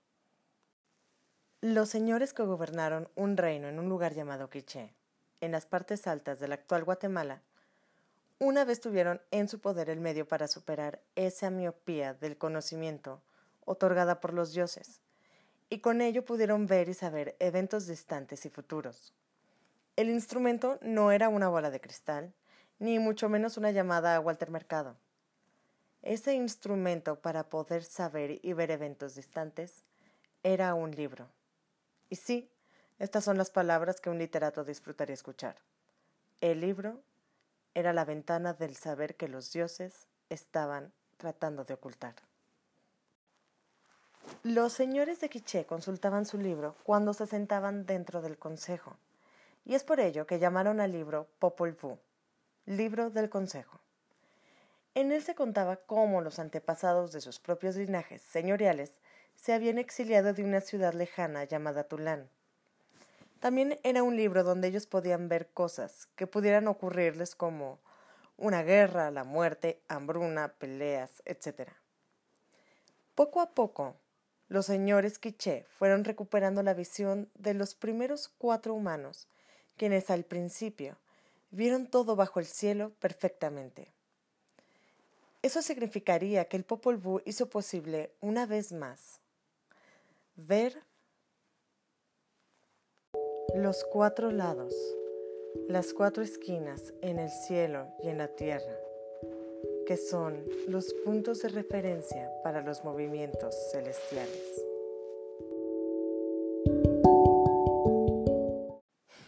Los 1.60 1.90
señores 1.90 2.32
que 2.32 2.42
gobernaron 2.42 3.10
un 3.16 3.36
reino 3.36 3.68
en 3.68 3.78
un 3.78 3.90
lugar 3.90 4.14
llamado 4.14 4.48
Quiché, 4.48 4.94
en 5.42 5.52
las 5.52 5.66
partes 5.66 6.06
altas 6.06 6.40
del 6.40 6.54
actual 6.54 6.84
Guatemala, 6.84 7.42
una 8.38 8.64
vez 8.64 8.80
tuvieron 8.80 9.20
en 9.30 9.46
su 9.46 9.60
poder 9.60 9.90
el 9.90 10.00
medio 10.00 10.26
para 10.26 10.48
superar 10.48 11.02
esa 11.16 11.50
miopía 11.50 12.14
del 12.14 12.38
conocimiento 12.38 13.20
otorgada 13.66 14.22
por 14.22 14.32
los 14.32 14.54
dioses 14.54 14.99
y 15.70 15.78
con 15.78 16.00
ello 16.00 16.24
pudieron 16.24 16.66
ver 16.66 16.88
y 16.88 16.94
saber 16.94 17.36
eventos 17.38 17.86
distantes 17.86 18.44
y 18.44 18.50
futuros. 18.50 19.14
El 19.96 20.10
instrumento 20.10 20.78
no 20.82 21.12
era 21.12 21.28
una 21.28 21.48
bola 21.48 21.70
de 21.70 21.80
cristal, 21.80 22.34
ni 22.80 22.98
mucho 22.98 23.28
menos 23.28 23.56
una 23.56 23.70
llamada 23.70 24.16
a 24.16 24.20
Walter 24.20 24.50
Mercado. 24.50 24.96
Ese 26.02 26.34
instrumento 26.34 27.20
para 27.20 27.48
poder 27.48 27.84
saber 27.84 28.40
y 28.42 28.52
ver 28.52 28.70
eventos 28.70 29.14
distantes 29.14 29.84
era 30.42 30.74
un 30.74 30.90
libro. 30.90 31.28
Y 32.08 32.16
sí, 32.16 32.50
estas 32.98 33.24
son 33.24 33.38
las 33.38 33.50
palabras 33.50 34.00
que 34.00 34.10
un 34.10 34.18
literato 34.18 34.64
disfrutaría 34.64 35.14
escuchar. 35.14 35.56
El 36.40 36.60
libro 36.60 37.00
era 37.74 37.92
la 37.92 38.04
ventana 38.04 38.54
del 38.54 38.74
saber 38.74 39.14
que 39.14 39.28
los 39.28 39.52
dioses 39.52 40.08
estaban 40.30 40.92
tratando 41.18 41.64
de 41.64 41.74
ocultar. 41.74 42.14
Los 44.42 44.72
señores 44.72 45.20
de 45.20 45.28
Quiché 45.28 45.66
consultaban 45.66 46.24
su 46.24 46.38
libro 46.38 46.74
cuando 46.82 47.12
se 47.12 47.26
sentaban 47.26 47.84
dentro 47.84 48.22
del 48.22 48.38
consejo, 48.38 48.96
y 49.66 49.74
es 49.74 49.84
por 49.84 50.00
ello 50.00 50.26
que 50.26 50.38
llamaron 50.38 50.80
al 50.80 50.92
libro 50.92 51.28
Popol 51.38 51.72
Vuh, 51.72 51.98
libro 52.64 53.10
del 53.10 53.28
consejo. 53.28 53.80
En 54.94 55.12
él 55.12 55.22
se 55.22 55.34
contaba 55.34 55.76
cómo 55.76 56.22
los 56.22 56.38
antepasados 56.38 57.12
de 57.12 57.20
sus 57.20 57.38
propios 57.38 57.76
linajes 57.76 58.22
señoriales 58.22 58.92
se 59.36 59.52
habían 59.52 59.78
exiliado 59.78 60.32
de 60.32 60.42
una 60.42 60.60
ciudad 60.60 60.94
lejana 60.94 61.44
llamada 61.44 61.84
Tulán. 61.84 62.28
También 63.40 63.78
era 63.82 64.02
un 64.02 64.16
libro 64.16 64.42
donde 64.42 64.68
ellos 64.68 64.86
podían 64.86 65.28
ver 65.28 65.48
cosas 65.48 66.08
que 66.16 66.26
pudieran 66.26 66.66
ocurrirles 66.66 67.34
como 67.34 67.78
una 68.36 68.62
guerra, 68.62 69.10
la 69.10 69.24
muerte, 69.24 69.80
hambruna, 69.88 70.48
peleas, 70.58 71.22
etc. 71.24 71.70
Poco 73.14 73.40
a 73.40 73.50
poco, 73.50 73.96
los 74.50 74.66
señores 74.66 75.20
quiché 75.20 75.64
fueron 75.78 76.04
recuperando 76.04 76.62
la 76.64 76.74
visión 76.74 77.30
de 77.36 77.54
los 77.54 77.76
primeros 77.76 78.28
cuatro 78.28 78.74
humanos, 78.74 79.28
quienes 79.76 80.10
al 80.10 80.24
principio 80.24 80.98
vieron 81.52 81.86
todo 81.86 82.16
bajo 82.16 82.40
el 82.40 82.46
cielo 82.46 82.90
perfectamente. 82.98 83.92
Eso 85.42 85.62
significaría 85.62 86.46
que 86.46 86.56
el 86.56 86.64
Popol 86.64 86.96
Vuh 86.96 87.22
hizo 87.24 87.48
posible, 87.48 88.12
una 88.20 88.44
vez 88.44 88.72
más, 88.72 89.20
ver 90.34 90.82
los 93.54 93.84
cuatro 93.84 94.32
lados, 94.32 94.74
las 95.68 95.94
cuatro 95.94 96.24
esquinas 96.24 96.92
en 97.02 97.20
el 97.20 97.30
cielo 97.30 97.94
y 98.02 98.08
en 98.08 98.18
la 98.18 98.28
tierra, 98.28 98.76
que 99.90 99.96
son 99.96 100.46
los 100.68 100.94
puntos 101.04 101.42
de 101.42 101.48
referencia 101.48 102.30
para 102.44 102.60
los 102.60 102.84
movimientos 102.84 103.56
celestiales. 103.72 104.62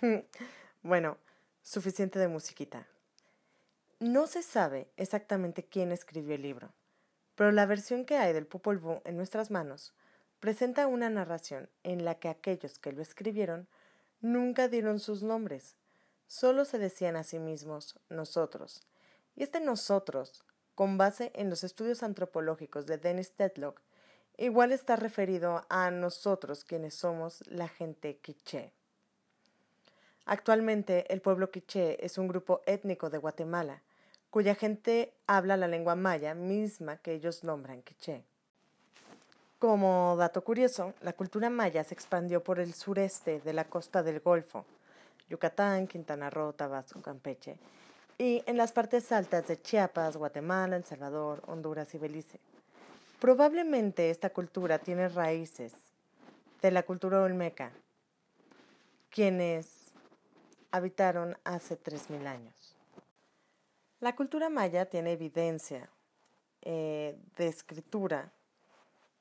bueno, 0.84 1.18
suficiente 1.62 2.20
de 2.20 2.28
musiquita. 2.28 2.86
No 3.98 4.28
se 4.28 4.44
sabe 4.44 4.88
exactamente 4.96 5.64
quién 5.64 5.90
escribió 5.90 6.36
el 6.36 6.42
libro, 6.42 6.72
pero 7.34 7.50
la 7.50 7.66
versión 7.66 8.04
que 8.04 8.18
hay 8.18 8.32
del 8.32 8.46
Popol 8.46 8.78
Vuh 8.78 9.00
en 9.04 9.16
nuestras 9.16 9.50
manos 9.50 9.94
presenta 10.38 10.86
una 10.86 11.10
narración 11.10 11.70
en 11.82 12.04
la 12.04 12.20
que 12.20 12.28
aquellos 12.28 12.78
que 12.78 12.92
lo 12.92 13.02
escribieron 13.02 13.66
nunca 14.20 14.68
dieron 14.68 15.00
sus 15.00 15.24
nombres, 15.24 15.74
solo 16.28 16.64
se 16.64 16.78
decían 16.78 17.16
a 17.16 17.24
sí 17.24 17.40
mismos 17.40 17.98
nosotros. 18.08 18.86
Y 19.34 19.42
este 19.42 19.60
nosotros, 19.60 20.44
con 20.74 20.98
base 20.98 21.30
en 21.34 21.50
los 21.50 21.64
estudios 21.64 22.02
antropológicos 22.02 22.86
de 22.86 22.98
Dennis 22.98 23.32
Tetlock, 23.32 23.80
igual 24.36 24.72
está 24.72 24.96
referido 24.96 25.64
a 25.68 25.90
nosotros 25.90 26.64
quienes 26.64 26.94
somos 26.94 27.42
la 27.46 27.68
gente 27.68 28.16
quiché. 28.18 28.72
Actualmente 30.24 31.12
el 31.12 31.20
pueblo 31.20 31.50
quiché 31.50 32.04
es 32.04 32.16
un 32.16 32.28
grupo 32.28 32.62
étnico 32.66 33.10
de 33.10 33.18
Guatemala, 33.18 33.82
cuya 34.30 34.54
gente 34.54 35.12
habla 35.26 35.56
la 35.56 35.68
lengua 35.68 35.94
maya 35.94 36.34
misma 36.34 36.96
que 36.96 37.12
ellos 37.12 37.44
nombran 37.44 37.82
quiché. 37.82 38.24
Como 39.58 40.16
dato 40.16 40.42
curioso, 40.42 40.94
la 41.02 41.12
cultura 41.12 41.50
maya 41.50 41.84
se 41.84 41.94
expandió 41.94 42.42
por 42.42 42.58
el 42.58 42.74
sureste 42.74 43.40
de 43.40 43.52
la 43.52 43.64
costa 43.64 44.02
del 44.02 44.20
Golfo, 44.20 44.64
Yucatán, 45.28 45.86
Quintana 45.86 46.30
Roo, 46.30 46.52
Tabasco, 46.52 47.00
Campeche, 47.00 47.56
y 48.22 48.40
en 48.46 48.56
las 48.56 48.70
partes 48.70 49.10
altas 49.10 49.48
de 49.48 49.60
Chiapas, 49.60 50.16
Guatemala, 50.16 50.76
El 50.76 50.84
Salvador, 50.84 51.42
Honduras 51.48 51.92
y 51.92 51.98
Belice. 51.98 52.38
Probablemente 53.18 54.10
esta 54.10 54.30
cultura 54.30 54.78
tiene 54.78 55.08
raíces 55.08 55.72
de 56.60 56.70
la 56.70 56.84
cultura 56.84 57.20
olmeca, 57.20 57.72
quienes 59.10 59.90
habitaron 60.70 61.36
hace 61.42 61.76
3.000 61.76 62.28
años. 62.28 62.76
La 63.98 64.14
cultura 64.14 64.48
maya 64.48 64.84
tiene 64.86 65.14
evidencia 65.14 65.88
eh, 66.60 67.18
de 67.36 67.48
escritura 67.48 68.30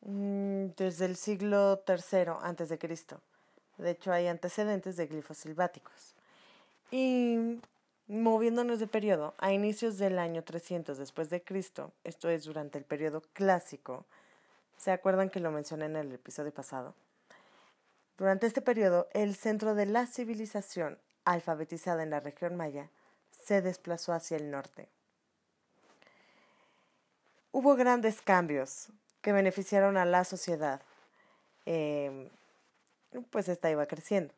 mm, 0.02 0.66
desde 0.78 1.06
el 1.06 1.16
siglo 1.16 1.82
III 1.88 2.34
antes 2.44 2.70
de 2.70 2.78
Cristo. 2.78 3.20
De 3.80 3.90
hecho, 3.90 4.12
hay 4.12 4.28
antecedentes 4.28 4.96
de 4.96 5.08
glifos 5.08 5.40
silváticos. 5.40 6.14
Y 6.92 7.58
moviéndonos 8.12 8.80
de 8.80 8.88
periodo, 8.88 9.34
a 9.38 9.54
inicios 9.54 9.98
del 9.98 10.20
año 10.20 10.44
300 10.44 10.98
después 10.98 11.30
de 11.30 11.42
Cristo, 11.42 11.94
esto 12.04 12.30
es 12.30 12.44
durante 12.44 12.78
el 12.78 12.84
periodo 12.84 13.22
clásico, 13.34 14.06
¿se 14.78 14.92
acuerdan 14.92 15.30
que 15.30 15.40
lo 15.40 15.50
mencioné 15.50 15.86
en 15.86 15.96
el 15.96 16.12
episodio 16.12 16.54
pasado? 16.54 16.94
Durante 18.18 18.48
este 18.48 18.62
periodo, 18.62 19.08
el 19.14 19.36
centro 19.36 19.76
de 19.76 19.86
la 19.86 20.08
civilización 20.08 20.98
alfabetizada 21.24 22.04
en 22.04 22.10
la 22.10 22.20
región 22.20 22.58
maya 22.58 22.90
se 23.32 23.62
desplazó 23.62 24.12
hacia 24.12 24.38
el 24.38 24.52
norte. 24.52 24.90
Hubo 27.54 27.76
grandes 27.76 28.22
cambios 28.22 28.90
que 29.22 29.32
beneficiaron 29.32 29.96
a 29.98 30.06
la 30.06 30.26
sociedad. 30.26 30.82
Em, 31.66 32.30
pues 33.30 33.48
esta 33.48 33.72
iba 33.72 33.86
creciendo. 33.86 34.34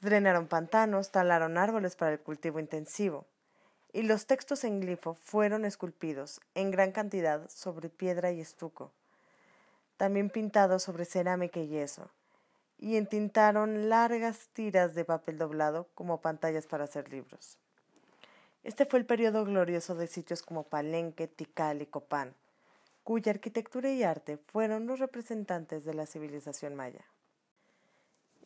Drenaron 0.00 0.48
pantanos, 0.48 1.10
talaron 1.10 1.56
árboles 1.56 1.96
para 1.96 2.12
el 2.12 2.20
cultivo 2.20 2.60
intensivo, 2.60 3.26
y 3.92 4.02
los 4.02 4.26
textos 4.26 4.64
en 4.64 4.80
glifo 4.80 5.14
fueron 5.14 5.64
esculpidos 5.64 6.40
en 6.54 6.70
gran 6.70 6.92
cantidad 6.92 7.48
sobre 7.48 7.88
piedra 7.88 8.32
y 8.32 8.40
estuco, 8.40 8.92
también 9.96 10.30
pintados 10.30 10.82
sobre 10.82 11.04
cerámica 11.04 11.60
y 11.60 11.68
yeso, 11.68 12.10
y 12.78 12.96
entintaron 12.96 13.88
largas 13.88 14.48
tiras 14.52 14.94
de 14.94 15.04
papel 15.04 15.38
doblado 15.38 15.88
como 15.94 16.20
pantallas 16.20 16.66
para 16.66 16.84
hacer 16.84 17.08
libros. 17.10 17.58
Este 18.64 18.86
fue 18.86 18.98
el 18.98 19.06
periodo 19.06 19.44
glorioso 19.44 19.94
de 19.94 20.06
sitios 20.06 20.42
como 20.42 20.64
Palenque, 20.64 21.28
Tikal 21.28 21.82
y 21.82 21.86
Copán, 21.86 22.34
cuya 23.04 23.30
arquitectura 23.32 23.90
y 23.90 24.02
arte 24.02 24.38
fueron 24.38 24.86
los 24.86 24.98
representantes 24.98 25.84
de 25.84 25.94
la 25.94 26.06
civilización 26.06 26.74
maya. 26.74 27.04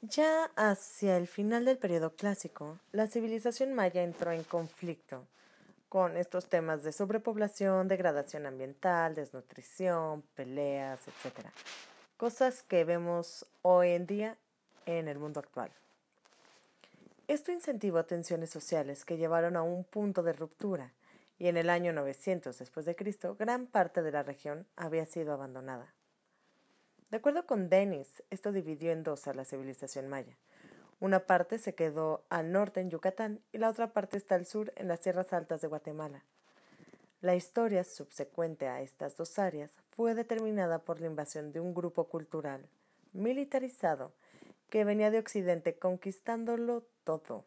Ya 0.03 0.45
hacia 0.55 1.17
el 1.17 1.27
final 1.27 1.65
del 1.65 1.77
periodo 1.77 2.15
clásico, 2.15 2.79
la 2.93 3.09
civilización 3.09 3.75
maya 3.75 4.05
entró 4.05 4.31
en 4.31 4.45
conflicto 4.45 5.27
con 5.89 6.17
estos 6.17 6.47
temas 6.47 6.85
de 6.85 6.93
sobrepoblación, 6.93 7.89
degradación 7.89 8.47
ambiental, 8.47 9.17
desnutrición, 9.17 10.23
peleas, 10.37 11.01
etc. 11.09 11.49
Cosas 12.17 12.63
que 12.63 12.85
vemos 12.85 13.45
hoy 13.63 13.91
en 13.91 14.07
día 14.07 14.37
en 14.87 15.09
el 15.09 15.19
mundo 15.19 15.41
actual. 15.41 15.73
Esto 17.27 17.51
incentivó 17.51 18.05
tensiones 18.05 18.51
sociales 18.51 19.05
que 19.05 19.17
llevaron 19.17 19.57
a 19.57 19.63
un 19.63 19.83
punto 19.83 20.23
de 20.23 20.33
ruptura, 20.33 20.93
y 21.41 21.49
en 21.49 21.57
el 21.57 21.71
año 21.71 21.93
900 21.93 22.57
después 22.57 22.87
de 22.87 22.95
Cristo, 22.95 23.35
gran 23.37 23.67
parte 23.67 24.03
de 24.03 24.13
la 24.13 24.23
región 24.23 24.65
había 24.77 25.07
sido 25.07 25.33
abandonada. 25.33 25.93
De 27.11 27.17
acuerdo 27.17 27.47
con 27.47 27.71
Denis, 27.71 28.23
esto 28.29 28.53
dividió 28.53 28.93
en 28.93 29.03
dos 29.03 29.29
a 29.29 29.35
la 29.35 29.47
civilización 29.47 30.09
maya. 30.09 30.37
Una 31.01 31.21
parte 31.21 31.59
se 31.59 31.75
quedó 31.75 32.25
al 32.29 32.53
norte 32.53 32.81
en 32.81 32.91
Yucatán 32.91 33.41
y 33.53 33.59
la 33.59 33.71
otra 33.71 33.93
parte 33.93 34.19
está 34.19 34.35
al 34.35 34.45
sur 34.45 34.73
en 34.77 34.89
las 34.89 35.01
tierras 35.01 35.33
altas 35.33 35.61
de 35.61 35.69
Guatemala. 35.69 36.25
La 37.21 37.35
historia 37.35 37.83
subsecuente 37.83 38.69
a 38.69 38.83
estas 38.83 39.17
dos 39.17 39.39
áreas 39.39 39.71
fue 39.91 40.15
determinada 40.15 40.81
por 40.81 41.01
la 41.01 41.07
invasión 41.07 41.53
de 41.53 41.61
un 41.61 41.73
grupo 41.73 42.09
cultural 42.09 42.69
militarizado 43.13 44.13
que 44.69 44.85
venía 44.85 45.11
de 45.11 45.19
Occidente 45.19 45.79
conquistándolo 45.79 46.85
todo. 47.05 47.45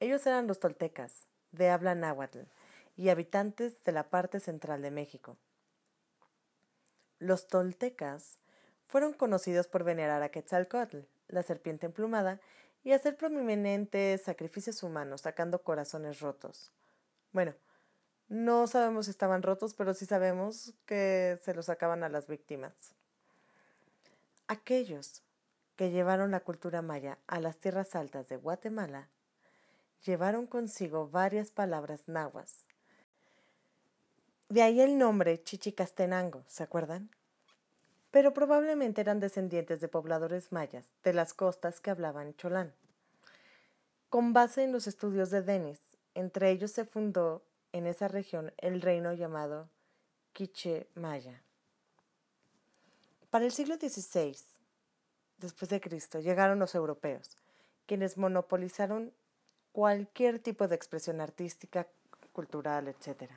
Ellos 0.00 0.26
eran 0.26 0.46
los 0.46 0.58
toltecas, 0.58 1.26
de 1.52 1.68
habla 1.68 1.94
náhuatl, 1.94 2.40
y 2.96 3.10
habitantes 3.10 3.82
de 3.84 3.92
la 3.92 4.08
parte 4.08 4.40
central 4.40 4.82
de 4.82 4.90
México. 4.90 5.36
Los 7.20 7.46
toltecas 7.46 8.38
fueron 8.88 9.12
conocidos 9.12 9.68
por 9.68 9.84
venerar 9.84 10.22
a 10.22 10.30
Quetzalcoatl, 10.30 10.98
la 11.28 11.44
serpiente 11.44 11.86
emplumada, 11.86 12.40
y 12.82 12.92
hacer 12.92 13.16
prominentes 13.16 14.22
sacrificios 14.22 14.82
humanos 14.82 15.20
sacando 15.20 15.62
corazones 15.62 16.20
rotos. 16.20 16.72
Bueno, 17.32 17.54
no 18.28 18.66
sabemos 18.66 19.04
si 19.04 19.10
estaban 19.10 19.42
rotos, 19.42 19.74
pero 19.74 19.92
sí 19.92 20.06
sabemos 20.06 20.72
que 20.86 21.38
se 21.42 21.54
los 21.54 21.66
sacaban 21.66 22.02
a 22.02 22.08
las 22.08 22.26
víctimas. 22.26 22.72
Aquellos 24.48 25.22
que 25.76 25.90
llevaron 25.90 26.30
la 26.30 26.40
cultura 26.40 26.80
maya 26.80 27.18
a 27.26 27.38
las 27.38 27.58
tierras 27.58 27.94
altas 27.94 28.28
de 28.28 28.36
Guatemala, 28.36 29.08
llevaron 30.04 30.46
consigo 30.46 31.08
varias 31.08 31.50
palabras 31.50 32.08
nahuas. 32.08 32.66
De 34.50 34.62
ahí 34.62 34.80
el 34.80 34.98
nombre 34.98 35.40
Chichicastenango, 35.44 36.42
¿se 36.48 36.64
acuerdan? 36.64 37.08
Pero 38.10 38.34
probablemente 38.34 39.00
eran 39.00 39.20
descendientes 39.20 39.80
de 39.80 39.86
pobladores 39.86 40.50
mayas 40.50 40.88
de 41.04 41.12
las 41.12 41.34
costas 41.34 41.80
que 41.80 41.90
hablaban 41.90 42.34
cholán. 42.34 42.74
Con 44.08 44.32
base 44.32 44.64
en 44.64 44.72
los 44.72 44.88
estudios 44.88 45.30
de 45.30 45.42
Denis, 45.42 45.78
entre 46.14 46.50
ellos 46.50 46.72
se 46.72 46.84
fundó 46.84 47.44
en 47.70 47.86
esa 47.86 48.08
región 48.08 48.52
el 48.58 48.82
reino 48.82 49.12
llamado 49.12 49.68
Quiche 50.32 50.88
Maya. 50.96 51.44
Para 53.30 53.44
el 53.44 53.52
siglo 53.52 53.76
XVI, 53.76 54.36
después 55.38 55.68
de 55.68 55.80
Cristo, 55.80 56.18
llegaron 56.18 56.58
los 56.58 56.74
europeos, 56.74 57.38
quienes 57.86 58.18
monopolizaron 58.18 59.12
cualquier 59.70 60.40
tipo 60.40 60.66
de 60.66 60.74
expresión 60.74 61.20
artística, 61.20 61.86
cultural, 62.32 62.88
etc. 62.88 63.30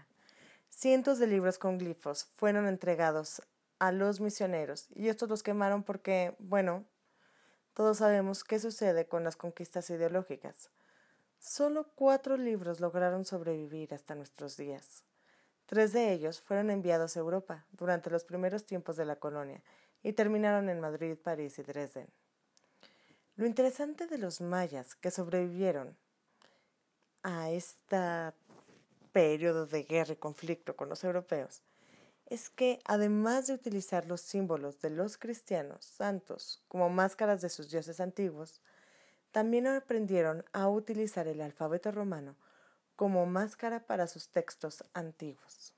Cientos 0.76 1.20
de 1.20 1.28
libros 1.28 1.60
con 1.60 1.78
glifos 1.78 2.26
fueron 2.36 2.68
entregados 2.68 3.42
a 3.80 3.92
los 3.92 4.20
misioneros 4.20 4.88
y 4.96 5.08
estos 5.08 5.30
los 5.30 5.44
quemaron 5.44 5.84
porque, 5.84 6.36
bueno, 6.40 6.84
todos 7.74 8.00
sabemos 8.00 8.44
qué 8.44 8.60
sucede 8.60 9.08
con 9.08 9.24
las 9.24 9.38
conquistas 9.38 9.90
ideológicas. 9.92 10.72
Solo 11.40 11.90
cuatro 11.96 12.38
libros 12.38 12.82
lograron 12.82 13.24
sobrevivir 13.24 13.94
hasta 13.94 14.16
nuestros 14.16 14.58
días. 14.58 15.04
Tres 15.68 15.94
de 15.94 16.12
ellos 16.12 16.42
fueron 16.42 16.70
enviados 16.70 17.16
a 17.16 17.20
Europa 17.20 17.66
durante 17.72 18.10
los 18.10 18.26
primeros 18.26 18.66
tiempos 18.66 18.98
de 18.98 19.06
la 19.06 19.16
colonia 19.16 19.64
y 20.02 20.14
terminaron 20.14 20.70
en 20.70 20.82
Madrid, 20.82 21.16
París 21.16 21.60
y 21.60 21.64
Dresden. 21.64 22.08
Lo 23.36 23.46
interesante 23.46 24.08
de 24.08 24.18
los 24.18 24.42
mayas 24.42 24.96
que 24.96 25.12
sobrevivieron 25.12 25.96
a 27.22 27.52
este 27.52 28.34
periodo 29.14 29.66
de 29.66 29.84
guerra 29.84 30.14
y 30.14 30.18
conflicto 30.18 30.76
con 30.76 30.90
los 30.90 31.04
europeos 31.04 31.62
es 32.26 32.50
que 32.50 32.82
además 32.86 33.48
de 33.48 33.54
utilizar 33.54 34.08
los 34.08 34.22
símbolos 34.22 34.82
de 34.82 34.90
los 34.90 35.18
cristianos 35.18 35.86
santos 35.86 36.64
como 36.68 36.90
máscaras 36.90 37.42
de 37.42 37.50
sus 37.50 37.70
dioses 37.70 38.00
antiguos, 38.00 38.60
también 39.32 39.68
aprendieron 39.68 40.44
a 40.52 40.68
utilizar 40.68 41.28
el 41.28 41.42
alfabeto 41.42 41.92
romano 41.92 42.36
como 42.96 43.26
máscara 43.26 43.86
para 43.86 44.08
sus 44.08 44.30
textos 44.30 44.84
antiguos. 44.94 45.74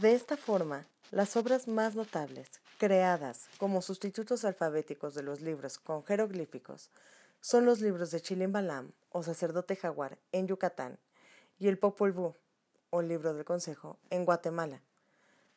De 0.00 0.14
esta 0.14 0.36
forma, 0.36 0.86
las 1.10 1.36
obras 1.36 1.68
más 1.68 1.94
notables, 1.94 2.48
creadas 2.78 3.48
como 3.58 3.82
sustitutos 3.82 4.44
alfabéticos 4.44 5.14
de 5.14 5.22
los 5.22 5.40
libros 5.40 5.78
con 5.78 6.04
jeroglíficos, 6.04 6.90
son 7.40 7.64
los 7.64 7.80
libros 7.80 8.10
de 8.10 8.20
Chilimbalam 8.20 8.92
o 9.10 9.22
Sacerdote 9.22 9.76
Jaguar 9.76 10.18
en 10.32 10.48
Yucatán 10.48 10.98
y 11.58 11.68
el 11.68 11.78
Popol 11.78 12.12
Vuh 12.12 12.34
o 12.90 13.02
Libro 13.02 13.34
del 13.34 13.44
Consejo 13.44 13.98
en 14.10 14.24
Guatemala, 14.24 14.82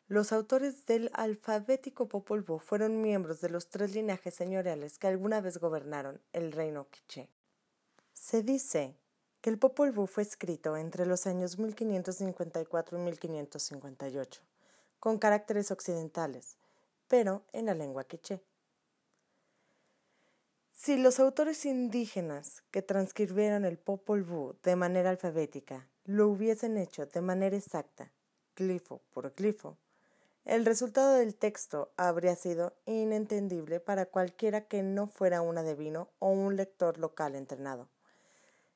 los 0.07 0.33
autores 0.33 0.85
del 0.85 1.09
alfabético 1.13 2.09
Popol 2.09 2.41
Vuh 2.41 2.59
fueron 2.59 3.01
miembros 3.01 3.39
de 3.39 3.49
los 3.49 3.69
tres 3.69 3.95
linajes 3.95 4.33
señoriales 4.33 4.97
que 4.97 5.07
alguna 5.07 5.39
vez 5.39 5.57
gobernaron 5.57 6.19
el 6.33 6.51
reino 6.51 6.87
quiché. 6.89 7.29
Se 8.13 8.43
dice 8.43 8.97
que 9.39 9.49
el 9.49 9.57
Popol 9.57 9.91
Vuh 9.91 10.07
fue 10.07 10.23
escrito 10.23 10.75
entre 10.75 11.05
los 11.05 11.27
años 11.27 11.57
1554 11.57 12.97
y 12.97 13.01
1558, 13.01 14.41
con 14.99 15.17
caracteres 15.17 15.71
occidentales, 15.71 16.57
pero 17.07 17.43
en 17.53 17.67
la 17.67 17.73
lengua 17.73 18.03
quiché. 18.03 18.41
Si 20.73 20.97
los 20.97 21.19
autores 21.19 21.65
indígenas 21.65 22.63
que 22.71 22.81
transcribieron 22.81 23.65
el 23.65 23.77
Popol 23.77 24.23
Vuh 24.23 24.55
de 24.63 24.75
manera 24.75 25.09
alfabética 25.09 25.87
lo 26.05 26.27
hubiesen 26.27 26.77
hecho 26.77 27.05
de 27.05 27.21
manera 27.21 27.55
exacta, 27.55 28.11
glifo 28.55 29.01
por 29.13 29.33
glifo, 29.33 29.77
el 30.45 30.65
resultado 30.65 31.13
del 31.13 31.35
texto 31.35 31.91
habría 31.97 32.35
sido 32.35 32.73
inentendible 32.85 33.79
para 33.79 34.07
cualquiera 34.07 34.61
que 34.61 34.81
no 34.81 35.05
fuera 35.07 35.41
un 35.41 35.59
adivino 35.59 36.09
o 36.17 36.29
un 36.29 36.55
lector 36.55 36.97
local 36.97 37.35
entrenado. 37.35 37.89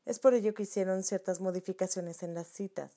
Es 0.06 0.20
por 0.20 0.36
ello 0.36 0.54
que 0.54 0.64
hicieron 0.64 1.02
ciertas 1.02 1.42
modificaciones 1.42 2.22
en 2.22 2.36
las 2.36 2.48
citas 2.48 2.92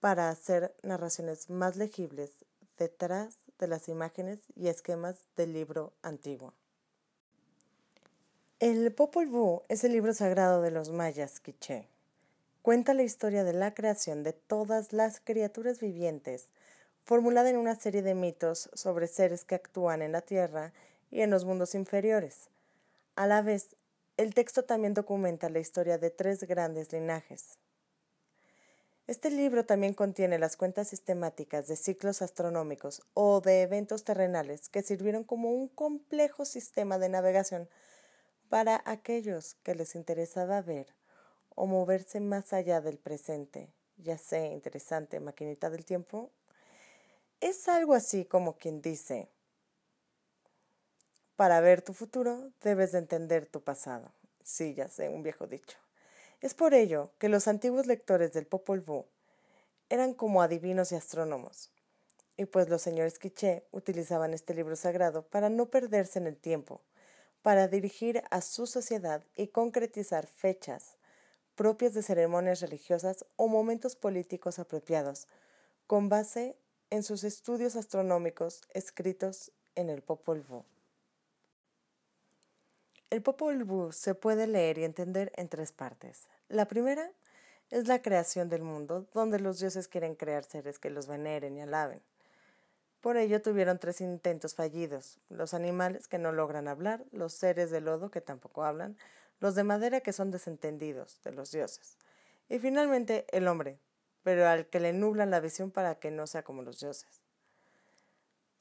para 0.00 0.28
hacer 0.28 0.76
narraciones 0.82 1.48
más 1.48 1.76
legibles 1.76 2.32
detrás 2.76 3.38
de 3.58 3.66
las 3.66 3.88
imágenes 3.88 4.40
y 4.54 4.68
esquemas 4.68 5.16
del 5.36 5.54
libro 5.54 5.94
antiguo. 6.02 6.52
El 8.58 8.92
Popol 8.92 9.28
Vuh 9.28 9.62
es 9.68 9.84
el 9.84 9.92
libro 9.92 10.12
sagrado 10.12 10.60
de 10.60 10.70
los 10.70 10.90
mayas 10.90 11.40
quiché. 11.40 11.91
Cuenta 12.62 12.94
la 12.94 13.02
historia 13.02 13.42
de 13.42 13.54
la 13.54 13.74
creación 13.74 14.22
de 14.22 14.32
todas 14.32 14.92
las 14.92 15.18
criaturas 15.18 15.80
vivientes 15.80 16.48
formulada 17.02 17.50
en 17.50 17.56
una 17.56 17.74
serie 17.74 18.02
de 18.02 18.14
mitos 18.14 18.70
sobre 18.74 19.08
seres 19.08 19.44
que 19.44 19.56
actúan 19.56 20.00
en 20.00 20.12
la 20.12 20.20
Tierra 20.20 20.72
y 21.10 21.22
en 21.22 21.30
los 21.30 21.44
mundos 21.44 21.74
inferiores. 21.74 22.50
A 23.16 23.26
la 23.26 23.42
vez, 23.42 23.74
el 24.16 24.32
texto 24.32 24.62
también 24.62 24.94
documenta 24.94 25.48
la 25.48 25.58
historia 25.58 25.98
de 25.98 26.10
tres 26.10 26.44
grandes 26.44 26.92
linajes. 26.92 27.58
Este 29.08 29.32
libro 29.32 29.66
también 29.66 29.92
contiene 29.92 30.38
las 30.38 30.56
cuentas 30.56 30.86
sistemáticas 30.86 31.66
de 31.66 31.74
ciclos 31.74 32.22
astronómicos 32.22 33.02
o 33.12 33.40
de 33.40 33.62
eventos 33.62 34.04
terrenales 34.04 34.68
que 34.68 34.82
sirvieron 34.82 35.24
como 35.24 35.50
un 35.50 35.66
complejo 35.66 36.44
sistema 36.44 36.98
de 36.98 37.08
navegación 37.08 37.68
para 38.48 38.80
aquellos 38.84 39.56
que 39.64 39.74
les 39.74 39.96
interesaba 39.96 40.62
ver 40.62 41.01
o 41.54 41.66
moverse 41.66 42.20
más 42.20 42.52
allá 42.52 42.80
del 42.80 42.98
presente, 42.98 43.72
ya 43.96 44.18
sea 44.18 44.46
interesante 44.52 45.20
maquinita 45.20 45.70
del 45.70 45.84
tiempo 45.84 46.30
es 47.42 47.68
algo 47.68 47.94
así 47.94 48.24
como 48.24 48.56
quien 48.56 48.80
dice, 48.80 49.28
para 51.34 51.60
ver 51.60 51.82
tu 51.82 51.92
futuro 51.92 52.52
debes 52.62 52.92
de 52.92 52.98
entender 52.98 53.46
tu 53.46 53.64
pasado. 53.64 54.12
Sí, 54.44 54.74
ya 54.74 54.88
sé, 54.88 55.08
un 55.08 55.24
viejo 55.24 55.48
dicho. 55.48 55.76
Es 56.40 56.54
por 56.54 56.72
ello 56.72 57.10
que 57.18 57.28
los 57.28 57.48
antiguos 57.48 57.86
lectores 57.86 58.32
del 58.32 58.46
Popol 58.46 58.80
Vuh 58.80 59.06
eran 59.88 60.14
como 60.14 60.40
adivinos 60.40 60.92
y 60.92 60.94
astrónomos. 60.94 61.72
Y 62.36 62.44
pues 62.44 62.68
los 62.68 62.80
señores 62.80 63.18
quiché 63.18 63.66
utilizaban 63.72 64.34
este 64.34 64.54
libro 64.54 64.76
sagrado 64.76 65.26
para 65.26 65.48
no 65.50 65.66
perderse 65.66 66.20
en 66.20 66.28
el 66.28 66.36
tiempo, 66.36 66.80
para 67.42 67.66
dirigir 67.66 68.22
a 68.30 68.40
su 68.40 68.68
sociedad 68.68 69.24
y 69.34 69.48
concretizar 69.48 70.28
fechas 70.28 70.96
propias 71.54 71.94
de 71.94 72.02
ceremonias 72.02 72.60
religiosas 72.60 73.24
o 73.36 73.48
momentos 73.48 73.96
políticos 73.96 74.58
apropiados, 74.58 75.28
con 75.86 76.08
base 76.08 76.56
en 76.90 77.02
sus 77.02 77.24
estudios 77.24 77.76
astronómicos 77.76 78.62
escritos 78.74 79.52
en 79.74 79.90
el 79.90 80.02
Popol 80.02 80.42
Vuh. 80.42 80.64
El 83.10 83.22
Popol 83.22 83.64
Vuh 83.64 83.92
se 83.92 84.14
puede 84.14 84.46
leer 84.46 84.78
y 84.78 84.84
entender 84.84 85.32
en 85.36 85.48
tres 85.48 85.72
partes. 85.72 86.28
La 86.48 86.66
primera 86.66 87.10
es 87.70 87.88
la 87.88 88.02
creación 88.02 88.48
del 88.48 88.62
mundo, 88.62 89.06
donde 89.14 89.38
los 89.38 89.58
dioses 89.58 89.88
quieren 89.88 90.14
crear 90.14 90.44
seres 90.44 90.78
que 90.78 90.90
los 90.90 91.06
veneren 91.06 91.56
y 91.56 91.62
alaben. 91.62 92.02
Por 93.00 93.16
ello 93.16 93.42
tuvieron 93.42 93.78
tres 93.78 94.00
intentos 94.00 94.54
fallidos, 94.54 95.18
los 95.28 95.54
animales 95.54 96.06
que 96.06 96.18
no 96.18 96.30
logran 96.30 96.68
hablar, 96.68 97.04
los 97.10 97.32
seres 97.32 97.70
de 97.70 97.80
lodo 97.80 98.10
que 98.10 98.20
tampoco 98.20 98.62
hablan, 98.62 98.96
los 99.42 99.56
de 99.56 99.64
madera 99.64 100.00
que 100.00 100.12
son 100.12 100.30
desentendidos 100.30 101.20
de 101.24 101.32
los 101.32 101.50
dioses, 101.50 101.98
y 102.48 102.60
finalmente 102.60 103.26
el 103.36 103.48
hombre, 103.48 103.80
pero 104.22 104.46
al 104.46 104.66
que 104.68 104.78
le 104.78 104.92
nublan 104.92 105.32
la 105.32 105.40
visión 105.40 105.72
para 105.72 105.96
que 105.96 106.12
no 106.12 106.28
sea 106.28 106.44
como 106.44 106.62
los 106.62 106.78
dioses. 106.78 107.22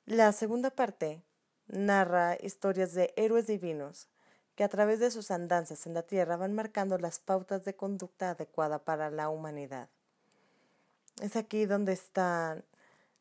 La 0.08 0.32
segunda 0.32 0.72
parte 0.72 1.22
narra 1.68 2.36
historias 2.42 2.96
de 2.96 3.14
héroes 3.16 3.46
divinos 3.46 4.08
que 4.56 4.64
a 4.64 4.70
través 4.70 5.00
de 5.00 5.12
sus 5.12 5.30
andanzas 5.30 5.86
en 5.86 5.94
la 5.94 6.02
tierra 6.02 6.36
van 6.36 6.54
marcando 6.54 6.98
las 6.98 7.20
pautas 7.20 7.64
de 7.64 7.76
conducta 7.76 8.32
adecuada 8.32 8.80
para 8.80 9.12
la 9.12 9.30
humanidad. 9.30 9.88
Es 11.22 11.36
aquí 11.36 11.68
donde 11.68 11.94
están 11.94 12.66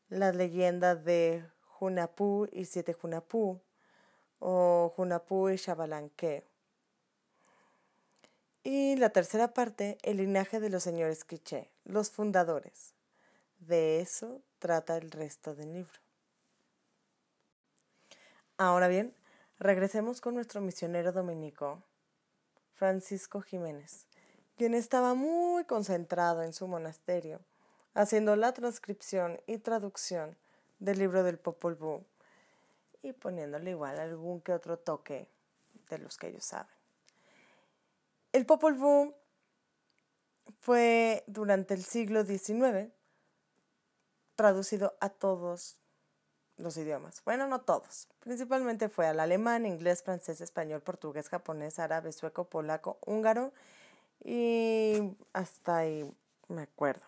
las 0.09 0.35
leyendas 0.35 1.05
de 1.05 1.45
Junapú 1.67 2.49
y 2.53 2.65
siete 2.65 2.95
Junapú, 2.95 3.61
o 4.39 4.95
Junapú 4.97 5.51
y 5.51 5.57
Shabalanque. 5.57 6.50
Y 8.63 8.97
la 8.97 9.09
tercera 9.09 9.55
parte, 9.55 9.97
el 10.03 10.19
linaje 10.19 10.61
de 10.61 10.69
los 10.69 10.83
señores 10.83 11.25
Quiché, 11.25 11.71
los 11.85 12.11
fundadores. 12.11 12.93
De 13.59 14.01
eso 14.01 14.43
trata 14.59 14.99
el 14.99 15.11
resto 15.11 15.55
del 15.55 15.73
libro. 15.73 15.99
Ahora 18.59 18.89
bien, 18.89 19.15
regresemos 19.59 20.21
con 20.21 20.35
nuestro 20.35 20.61
misionero 20.61 21.13
dominico, 21.13 21.83
Francisco 22.75 23.41
Jiménez, 23.41 24.07
quien 24.59 24.75
estaba 24.75 25.15
muy 25.15 25.65
concentrado 25.65 26.43
en 26.43 26.53
su 26.53 26.69
monasterio, 26.69 27.41
haciendo 27.95 28.37
la 28.37 28.53
transcripción 28.53 29.41
y 29.47 29.57
traducción 29.57 30.37
del 30.81 30.99
libro 30.99 31.23
del 31.23 31.39
Popol 31.39 31.77
Vuh 31.77 32.05
y 33.03 33.15
poniéndole 33.15 33.71
igual 33.71 33.99
algún 33.99 34.43
que 34.43 34.53
otro 34.53 34.79
toque 34.79 35.29
de 35.89 35.99
los 35.99 36.19
que 36.19 36.29
ellos 36.29 36.45
saben. 36.45 36.80
El 38.33 38.47
Popol 38.47 38.75
Vuh 38.75 39.13
fue 40.61 41.25
durante 41.27 41.75
el 41.75 41.83
siglo 41.83 42.25
XIX 42.25 42.93
traducido 44.37 44.97
a 45.01 45.09
todos 45.09 45.79
los 46.57 46.77
idiomas. 46.77 47.23
Bueno, 47.25 47.49
no 47.49 47.63
todos. 47.63 48.09
Principalmente 48.21 48.89
fue 48.89 49.07
al 49.07 49.19
alemán, 49.19 49.67
inglés, 49.67 50.03
francés, 50.03 50.41
español, 50.41 50.81
portugués, 50.81 51.29
japonés, 51.29 51.79
árabe, 51.79 52.13
sueco, 52.13 52.45
polaco, 52.45 52.99
húngaro 53.05 53.53
y 54.23 55.17
hasta 55.33 55.79
ahí 55.79 56.15
me 56.49 56.63
acuerdo. 56.63 57.05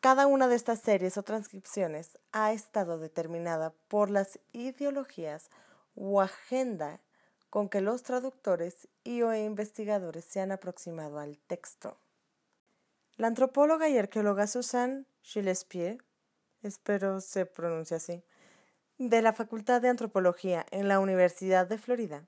Cada 0.00 0.26
una 0.26 0.48
de 0.48 0.56
estas 0.56 0.80
series 0.80 1.18
o 1.18 1.22
transcripciones 1.22 2.18
ha 2.32 2.52
estado 2.52 2.98
determinada 2.98 3.72
por 3.88 4.10
las 4.10 4.38
ideologías 4.52 5.50
o 5.94 6.20
agenda 6.20 7.00
con 7.52 7.68
que 7.68 7.82
los 7.82 8.02
traductores 8.02 8.88
y 9.04 9.20
o 9.20 9.34
investigadores 9.34 10.24
se 10.24 10.40
han 10.40 10.52
aproximado 10.52 11.18
al 11.18 11.36
texto. 11.36 11.98
La 13.18 13.26
antropóloga 13.26 13.90
y 13.90 13.98
arqueóloga 13.98 14.46
Susan 14.46 15.06
Gillespie, 15.20 15.98
espero 16.62 17.20
se 17.20 17.44
pronuncia 17.44 17.98
así, 17.98 18.24
de 18.96 19.20
la 19.20 19.34
Facultad 19.34 19.82
de 19.82 19.90
Antropología 19.90 20.64
en 20.70 20.88
la 20.88 20.98
Universidad 20.98 21.66
de 21.66 21.76
Florida, 21.76 22.26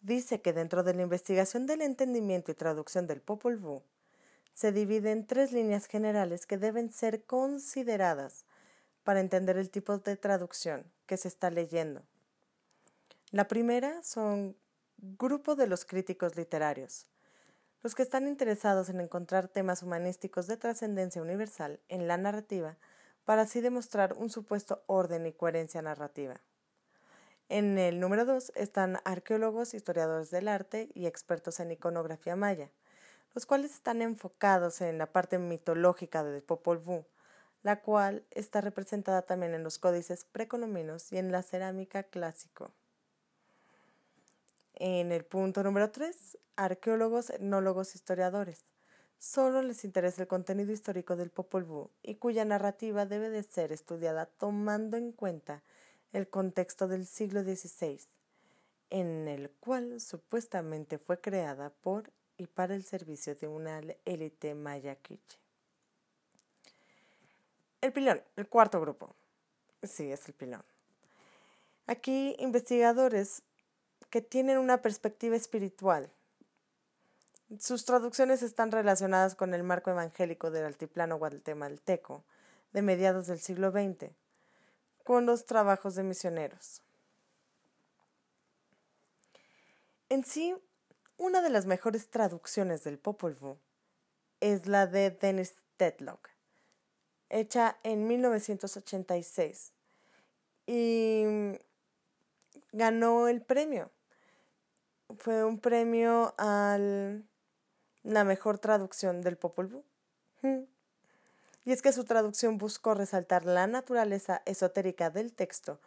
dice 0.00 0.40
que 0.40 0.52
dentro 0.52 0.82
de 0.82 0.94
la 0.94 1.02
investigación 1.02 1.66
del 1.66 1.80
entendimiento 1.80 2.50
y 2.50 2.56
traducción 2.56 3.06
del 3.06 3.20
Popol 3.20 3.58
Vuh 3.58 3.84
se 4.54 4.72
divide 4.72 5.12
en 5.12 5.24
tres 5.24 5.52
líneas 5.52 5.86
generales 5.86 6.46
que 6.46 6.58
deben 6.58 6.90
ser 6.90 7.22
consideradas 7.22 8.44
para 9.04 9.20
entender 9.20 9.56
el 9.56 9.70
tipo 9.70 9.98
de 9.98 10.16
traducción 10.16 10.90
que 11.06 11.16
se 11.16 11.28
está 11.28 11.48
leyendo. 11.48 12.02
La 13.30 13.46
primera 13.46 14.02
son 14.02 14.56
grupo 14.96 15.54
de 15.54 15.66
los 15.66 15.84
críticos 15.84 16.34
literarios, 16.36 17.10
los 17.82 17.94
que 17.94 18.02
están 18.02 18.26
interesados 18.26 18.88
en 18.88 19.02
encontrar 19.02 19.48
temas 19.48 19.82
humanísticos 19.82 20.46
de 20.46 20.56
trascendencia 20.56 21.20
universal 21.20 21.78
en 21.88 22.08
la 22.08 22.16
narrativa 22.16 22.78
para 23.26 23.42
así 23.42 23.60
demostrar 23.60 24.14
un 24.14 24.30
supuesto 24.30 24.82
orden 24.86 25.26
y 25.26 25.34
coherencia 25.34 25.82
narrativa. 25.82 26.40
En 27.50 27.76
el 27.76 28.00
número 28.00 28.24
dos 28.24 28.50
están 28.54 28.98
arqueólogos, 29.04 29.74
historiadores 29.74 30.30
del 30.30 30.48
arte 30.48 30.88
y 30.94 31.04
expertos 31.04 31.60
en 31.60 31.70
iconografía 31.70 32.34
maya, 32.34 32.70
los 33.34 33.44
cuales 33.44 33.74
están 33.74 34.00
enfocados 34.00 34.80
en 34.80 34.96
la 34.96 35.12
parte 35.12 35.38
mitológica 35.38 36.24
de 36.24 36.40
Popol 36.40 36.78
Vuh, 36.78 37.04
la 37.62 37.82
cual 37.82 38.24
está 38.30 38.62
representada 38.62 39.20
también 39.20 39.52
en 39.52 39.64
los 39.64 39.78
códices 39.78 40.24
precolombinos 40.24 41.12
y 41.12 41.18
en 41.18 41.30
la 41.30 41.42
cerámica 41.42 42.04
clásico. 42.04 42.72
En 44.80 45.10
el 45.10 45.24
punto 45.24 45.64
número 45.64 45.90
3, 45.90 46.38
arqueólogos, 46.54 47.30
etnólogos, 47.30 47.96
historiadores. 47.96 48.64
Solo 49.18 49.60
les 49.60 49.84
interesa 49.84 50.22
el 50.22 50.28
contenido 50.28 50.70
histórico 50.70 51.16
del 51.16 51.30
Popol 51.30 51.64
Vuh 51.64 51.90
y 52.04 52.14
cuya 52.14 52.44
narrativa 52.44 53.04
debe 53.04 53.28
de 53.28 53.42
ser 53.42 53.72
estudiada 53.72 54.26
tomando 54.26 54.96
en 54.96 55.10
cuenta 55.10 55.64
el 56.12 56.28
contexto 56.28 56.86
del 56.86 57.06
siglo 57.06 57.42
XVI, 57.42 57.98
en 58.90 59.26
el 59.26 59.50
cual 59.50 60.00
supuestamente 60.00 60.98
fue 60.98 61.20
creada 61.20 61.70
por 61.70 62.12
y 62.36 62.46
para 62.46 62.76
el 62.76 62.84
servicio 62.84 63.34
de 63.34 63.48
una 63.48 63.80
élite 64.04 64.54
maya 64.54 64.94
quiche. 64.94 65.40
El 67.80 67.92
pilón, 67.92 68.22
el 68.36 68.48
cuarto 68.48 68.80
grupo. 68.80 69.16
Sí, 69.82 70.12
es 70.12 70.28
el 70.28 70.34
pilón. 70.34 70.62
Aquí 71.88 72.36
investigadores 72.38 73.42
que 74.10 74.22
tienen 74.22 74.58
una 74.58 74.82
perspectiva 74.82 75.36
espiritual. 75.36 76.10
Sus 77.58 77.84
traducciones 77.84 78.42
están 78.42 78.70
relacionadas 78.70 79.34
con 79.34 79.54
el 79.54 79.62
marco 79.62 79.90
evangélico 79.90 80.50
del 80.50 80.66
altiplano 80.66 81.16
guatemalteco 81.16 82.24
de 82.72 82.82
mediados 82.82 83.26
del 83.26 83.40
siglo 83.40 83.70
XX, 83.70 84.10
con 85.04 85.24
los 85.24 85.46
trabajos 85.46 85.94
de 85.94 86.02
misioneros. 86.02 86.82
En 90.10 90.24
sí, 90.24 90.54
una 91.16 91.40
de 91.42 91.50
las 91.50 91.66
mejores 91.66 92.08
traducciones 92.08 92.84
del 92.84 92.98
Popol 92.98 93.34
Vuh 93.34 93.56
es 94.40 94.66
la 94.66 94.86
de 94.86 95.10
Dennis 95.10 95.54
Tetlock, 95.76 96.30
hecha 97.28 97.78
en 97.82 98.06
1986 98.06 99.72
y 100.66 101.24
ganó 102.72 103.28
el 103.28 103.42
premio. 103.42 103.90
Fue 105.18 105.44
un 105.44 105.58
premio 105.58 106.34
a 106.38 106.78
la 108.02 108.24
mejor 108.24 108.58
traducción 108.58 109.20
del 109.20 109.36
Popol 109.36 109.66
Vuh. 109.68 110.66
Y 111.64 111.72
es 111.72 111.82
que 111.82 111.92
su 111.92 112.04
traducción 112.04 112.58
buscó 112.58 112.94
resaltar 112.94 113.44
la 113.44 113.66
naturaleza 113.66 114.42
esotérica 114.46 115.10
del 115.10 115.32
texto 115.34 115.80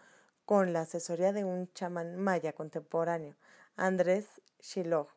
con 0.45 0.73
la 0.73 0.81
asesoría 0.81 1.33
de 1.33 1.43
un 1.43 1.71
chamán 1.73 2.17
maya 2.17 2.53
contemporáneo, 2.53 3.35
Andrés 3.75 4.41
Shiloh 4.59 5.07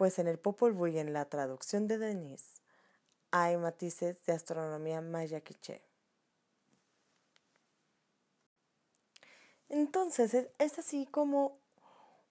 pues 0.00 0.18
en 0.18 0.28
el 0.28 0.38
Popol 0.38 0.72
Vuh 0.72 0.86
y 0.86 0.98
en 0.98 1.12
la 1.12 1.26
traducción 1.26 1.86
de 1.86 1.98
Denis 1.98 2.62
hay 3.32 3.58
matices 3.58 4.24
de 4.24 4.32
astronomía 4.32 5.02
maya 5.02 5.42
quiché. 5.42 5.89
Entonces 9.70 10.48
es 10.58 10.78
así 10.78 11.06
como 11.06 11.56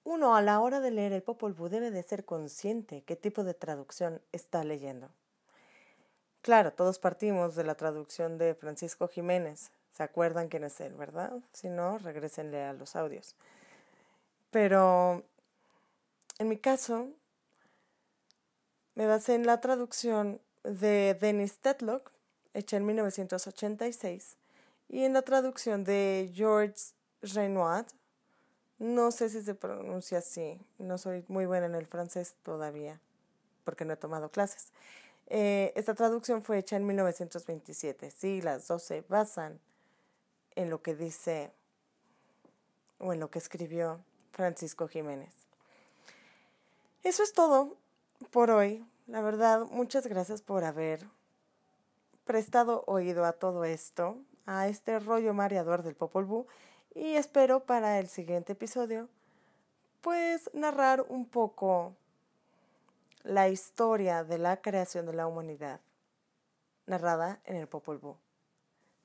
uno 0.04 0.36
a 0.36 0.42
la 0.42 0.60
hora 0.60 0.82
de 0.82 0.92
leer 0.92 1.14
el 1.14 1.24
Popol 1.24 1.54
Vuh 1.54 1.70
debe 1.70 1.90
de 1.90 2.04
ser 2.04 2.26
consciente 2.26 3.04
qué 3.04 3.16
tipo 3.16 3.44
de 3.44 3.54
traducción 3.54 4.22
está 4.32 4.64
leyendo. 4.64 5.10
Claro, 6.42 6.74
todos 6.74 7.00
partimos 7.00 7.56
de 7.56 7.64
la 7.64 7.76
traducción 7.76 8.38
de 8.38 8.56
Francisco 8.56 9.08
Jiménez. 9.08 9.72
¿Se 9.94 10.04
acuerdan 10.04 10.48
quién 10.48 10.64
es 10.64 10.80
él, 10.82 10.94
verdad? 10.94 11.34
Si 11.54 11.70
no, 11.70 11.98
regresenle 11.98 12.64
a 12.64 12.74
los 12.74 12.96
audios. 12.96 13.36
Pero 14.52 15.24
en 16.40 16.48
mi 16.48 16.58
caso, 16.58 17.08
me 18.96 19.06
basé 19.06 19.36
en 19.36 19.46
la 19.46 19.62
traducción 19.62 20.42
de 20.64 21.18
Dennis 21.20 21.60
Tetlock, 21.60 22.12
hecha 22.54 22.78
en 22.78 22.86
1986, 22.86 24.38
y 24.88 25.04
en 25.04 25.14
la 25.14 25.22
traducción 25.22 25.84
de 25.84 26.32
George 26.34 26.94
Renoir. 27.22 27.86
No 28.78 29.12
sé 29.12 29.30
si 29.30 29.42
se 29.42 29.56
pronuncia 29.56 30.20
así, 30.20 30.60
no 30.78 30.98
soy 30.98 31.26
muy 31.28 31.46
buena 31.46 31.66
en 31.66 31.76
el 31.76 31.86
francés 31.86 32.36
todavía, 32.44 33.02
porque 33.66 33.84
no 33.84 33.94
he 33.94 33.98
tomado 33.98 34.30
clases. 34.30 34.72
Eh, 35.28 35.74
esta 35.76 35.94
traducción 35.94 36.44
fue 36.44 36.58
hecha 36.58 36.78
en 36.78 36.86
1927. 36.88 38.10
Sí, 38.12 38.42
las 38.42 38.68
dos 38.68 38.84
se 38.84 39.02
basan 39.02 39.60
en 40.56 40.70
lo 40.70 40.82
que 40.82 40.96
dice 40.96 41.52
o 43.00 43.14
en 43.14 43.20
lo 43.20 43.30
que 43.30 43.40
escribió 43.40 44.00
Francisco 44.32 44.88
Jiménez. 44.88 45.34
Eso 47.04 47.24
es 47.24 47.34
todo 47.34 47.78
por 48.32 48.50
hoy. 48.50 48.86
La 49.08 49.22
verdad, 49.22 49.66
muchas 49.72 50.08
gracias 50.08 50.42
por 50.42 50.64
haber 50.64 51.06
prestado 52.26 52.84
oído 52.88 53.26
a 53.26 53.34
todo 53.34 53.66
esto, 53.66 54.18
a 54.46 54.68
este 54.68 55.00
rollo 55.00 55.34
mareador 55.34 55.82
del 55.84 55.96
Popol 55.96 56.26
Vuh, 56.26 56.46
y 57.00 57.16
espero 57.16 57.62
para 57.62 57.98
el 57.98 58.10
siguiente 58.10 58.54
episodio, 58.54 59.08
pues 60.02 60.50
narrar 60.54 61.06
un 61.08 61.26
poco 61.26 61.96
la 63.24 63.48
historia 63.48 64.26
de 64.26 64.38
la 64.38 64.62
creación 64.62 65.06
de 65.06 65.14
la 65.14 65.26
humanidad, 65.26 65.80
narrada 66.88 67.40
en 67.46 67.56
el 67.56 67.68
Popol 67.68 68.00
Vuh. 68.00 68.18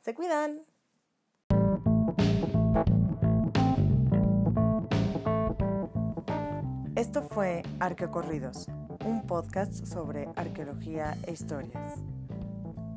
Se 0.02 0.12
cuidan. 0.12 0.64
Esto 6.96 7.22
fue 7.22 7.62
Arqueocorridos 7.78 8.68
un 9.04 9.26
podcast 9.26 9.84
sobre 9.84 10.28
arqueología 10.34 11.16
e 11.26 11.32
historias, 11.32 11.98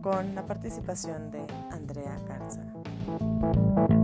con 0.02 0.34
la 0.36 0.46
participación 0.46 1.32
de 1.32 1.46
Andrea 1.70 2.18
Garza. 2.28 3.97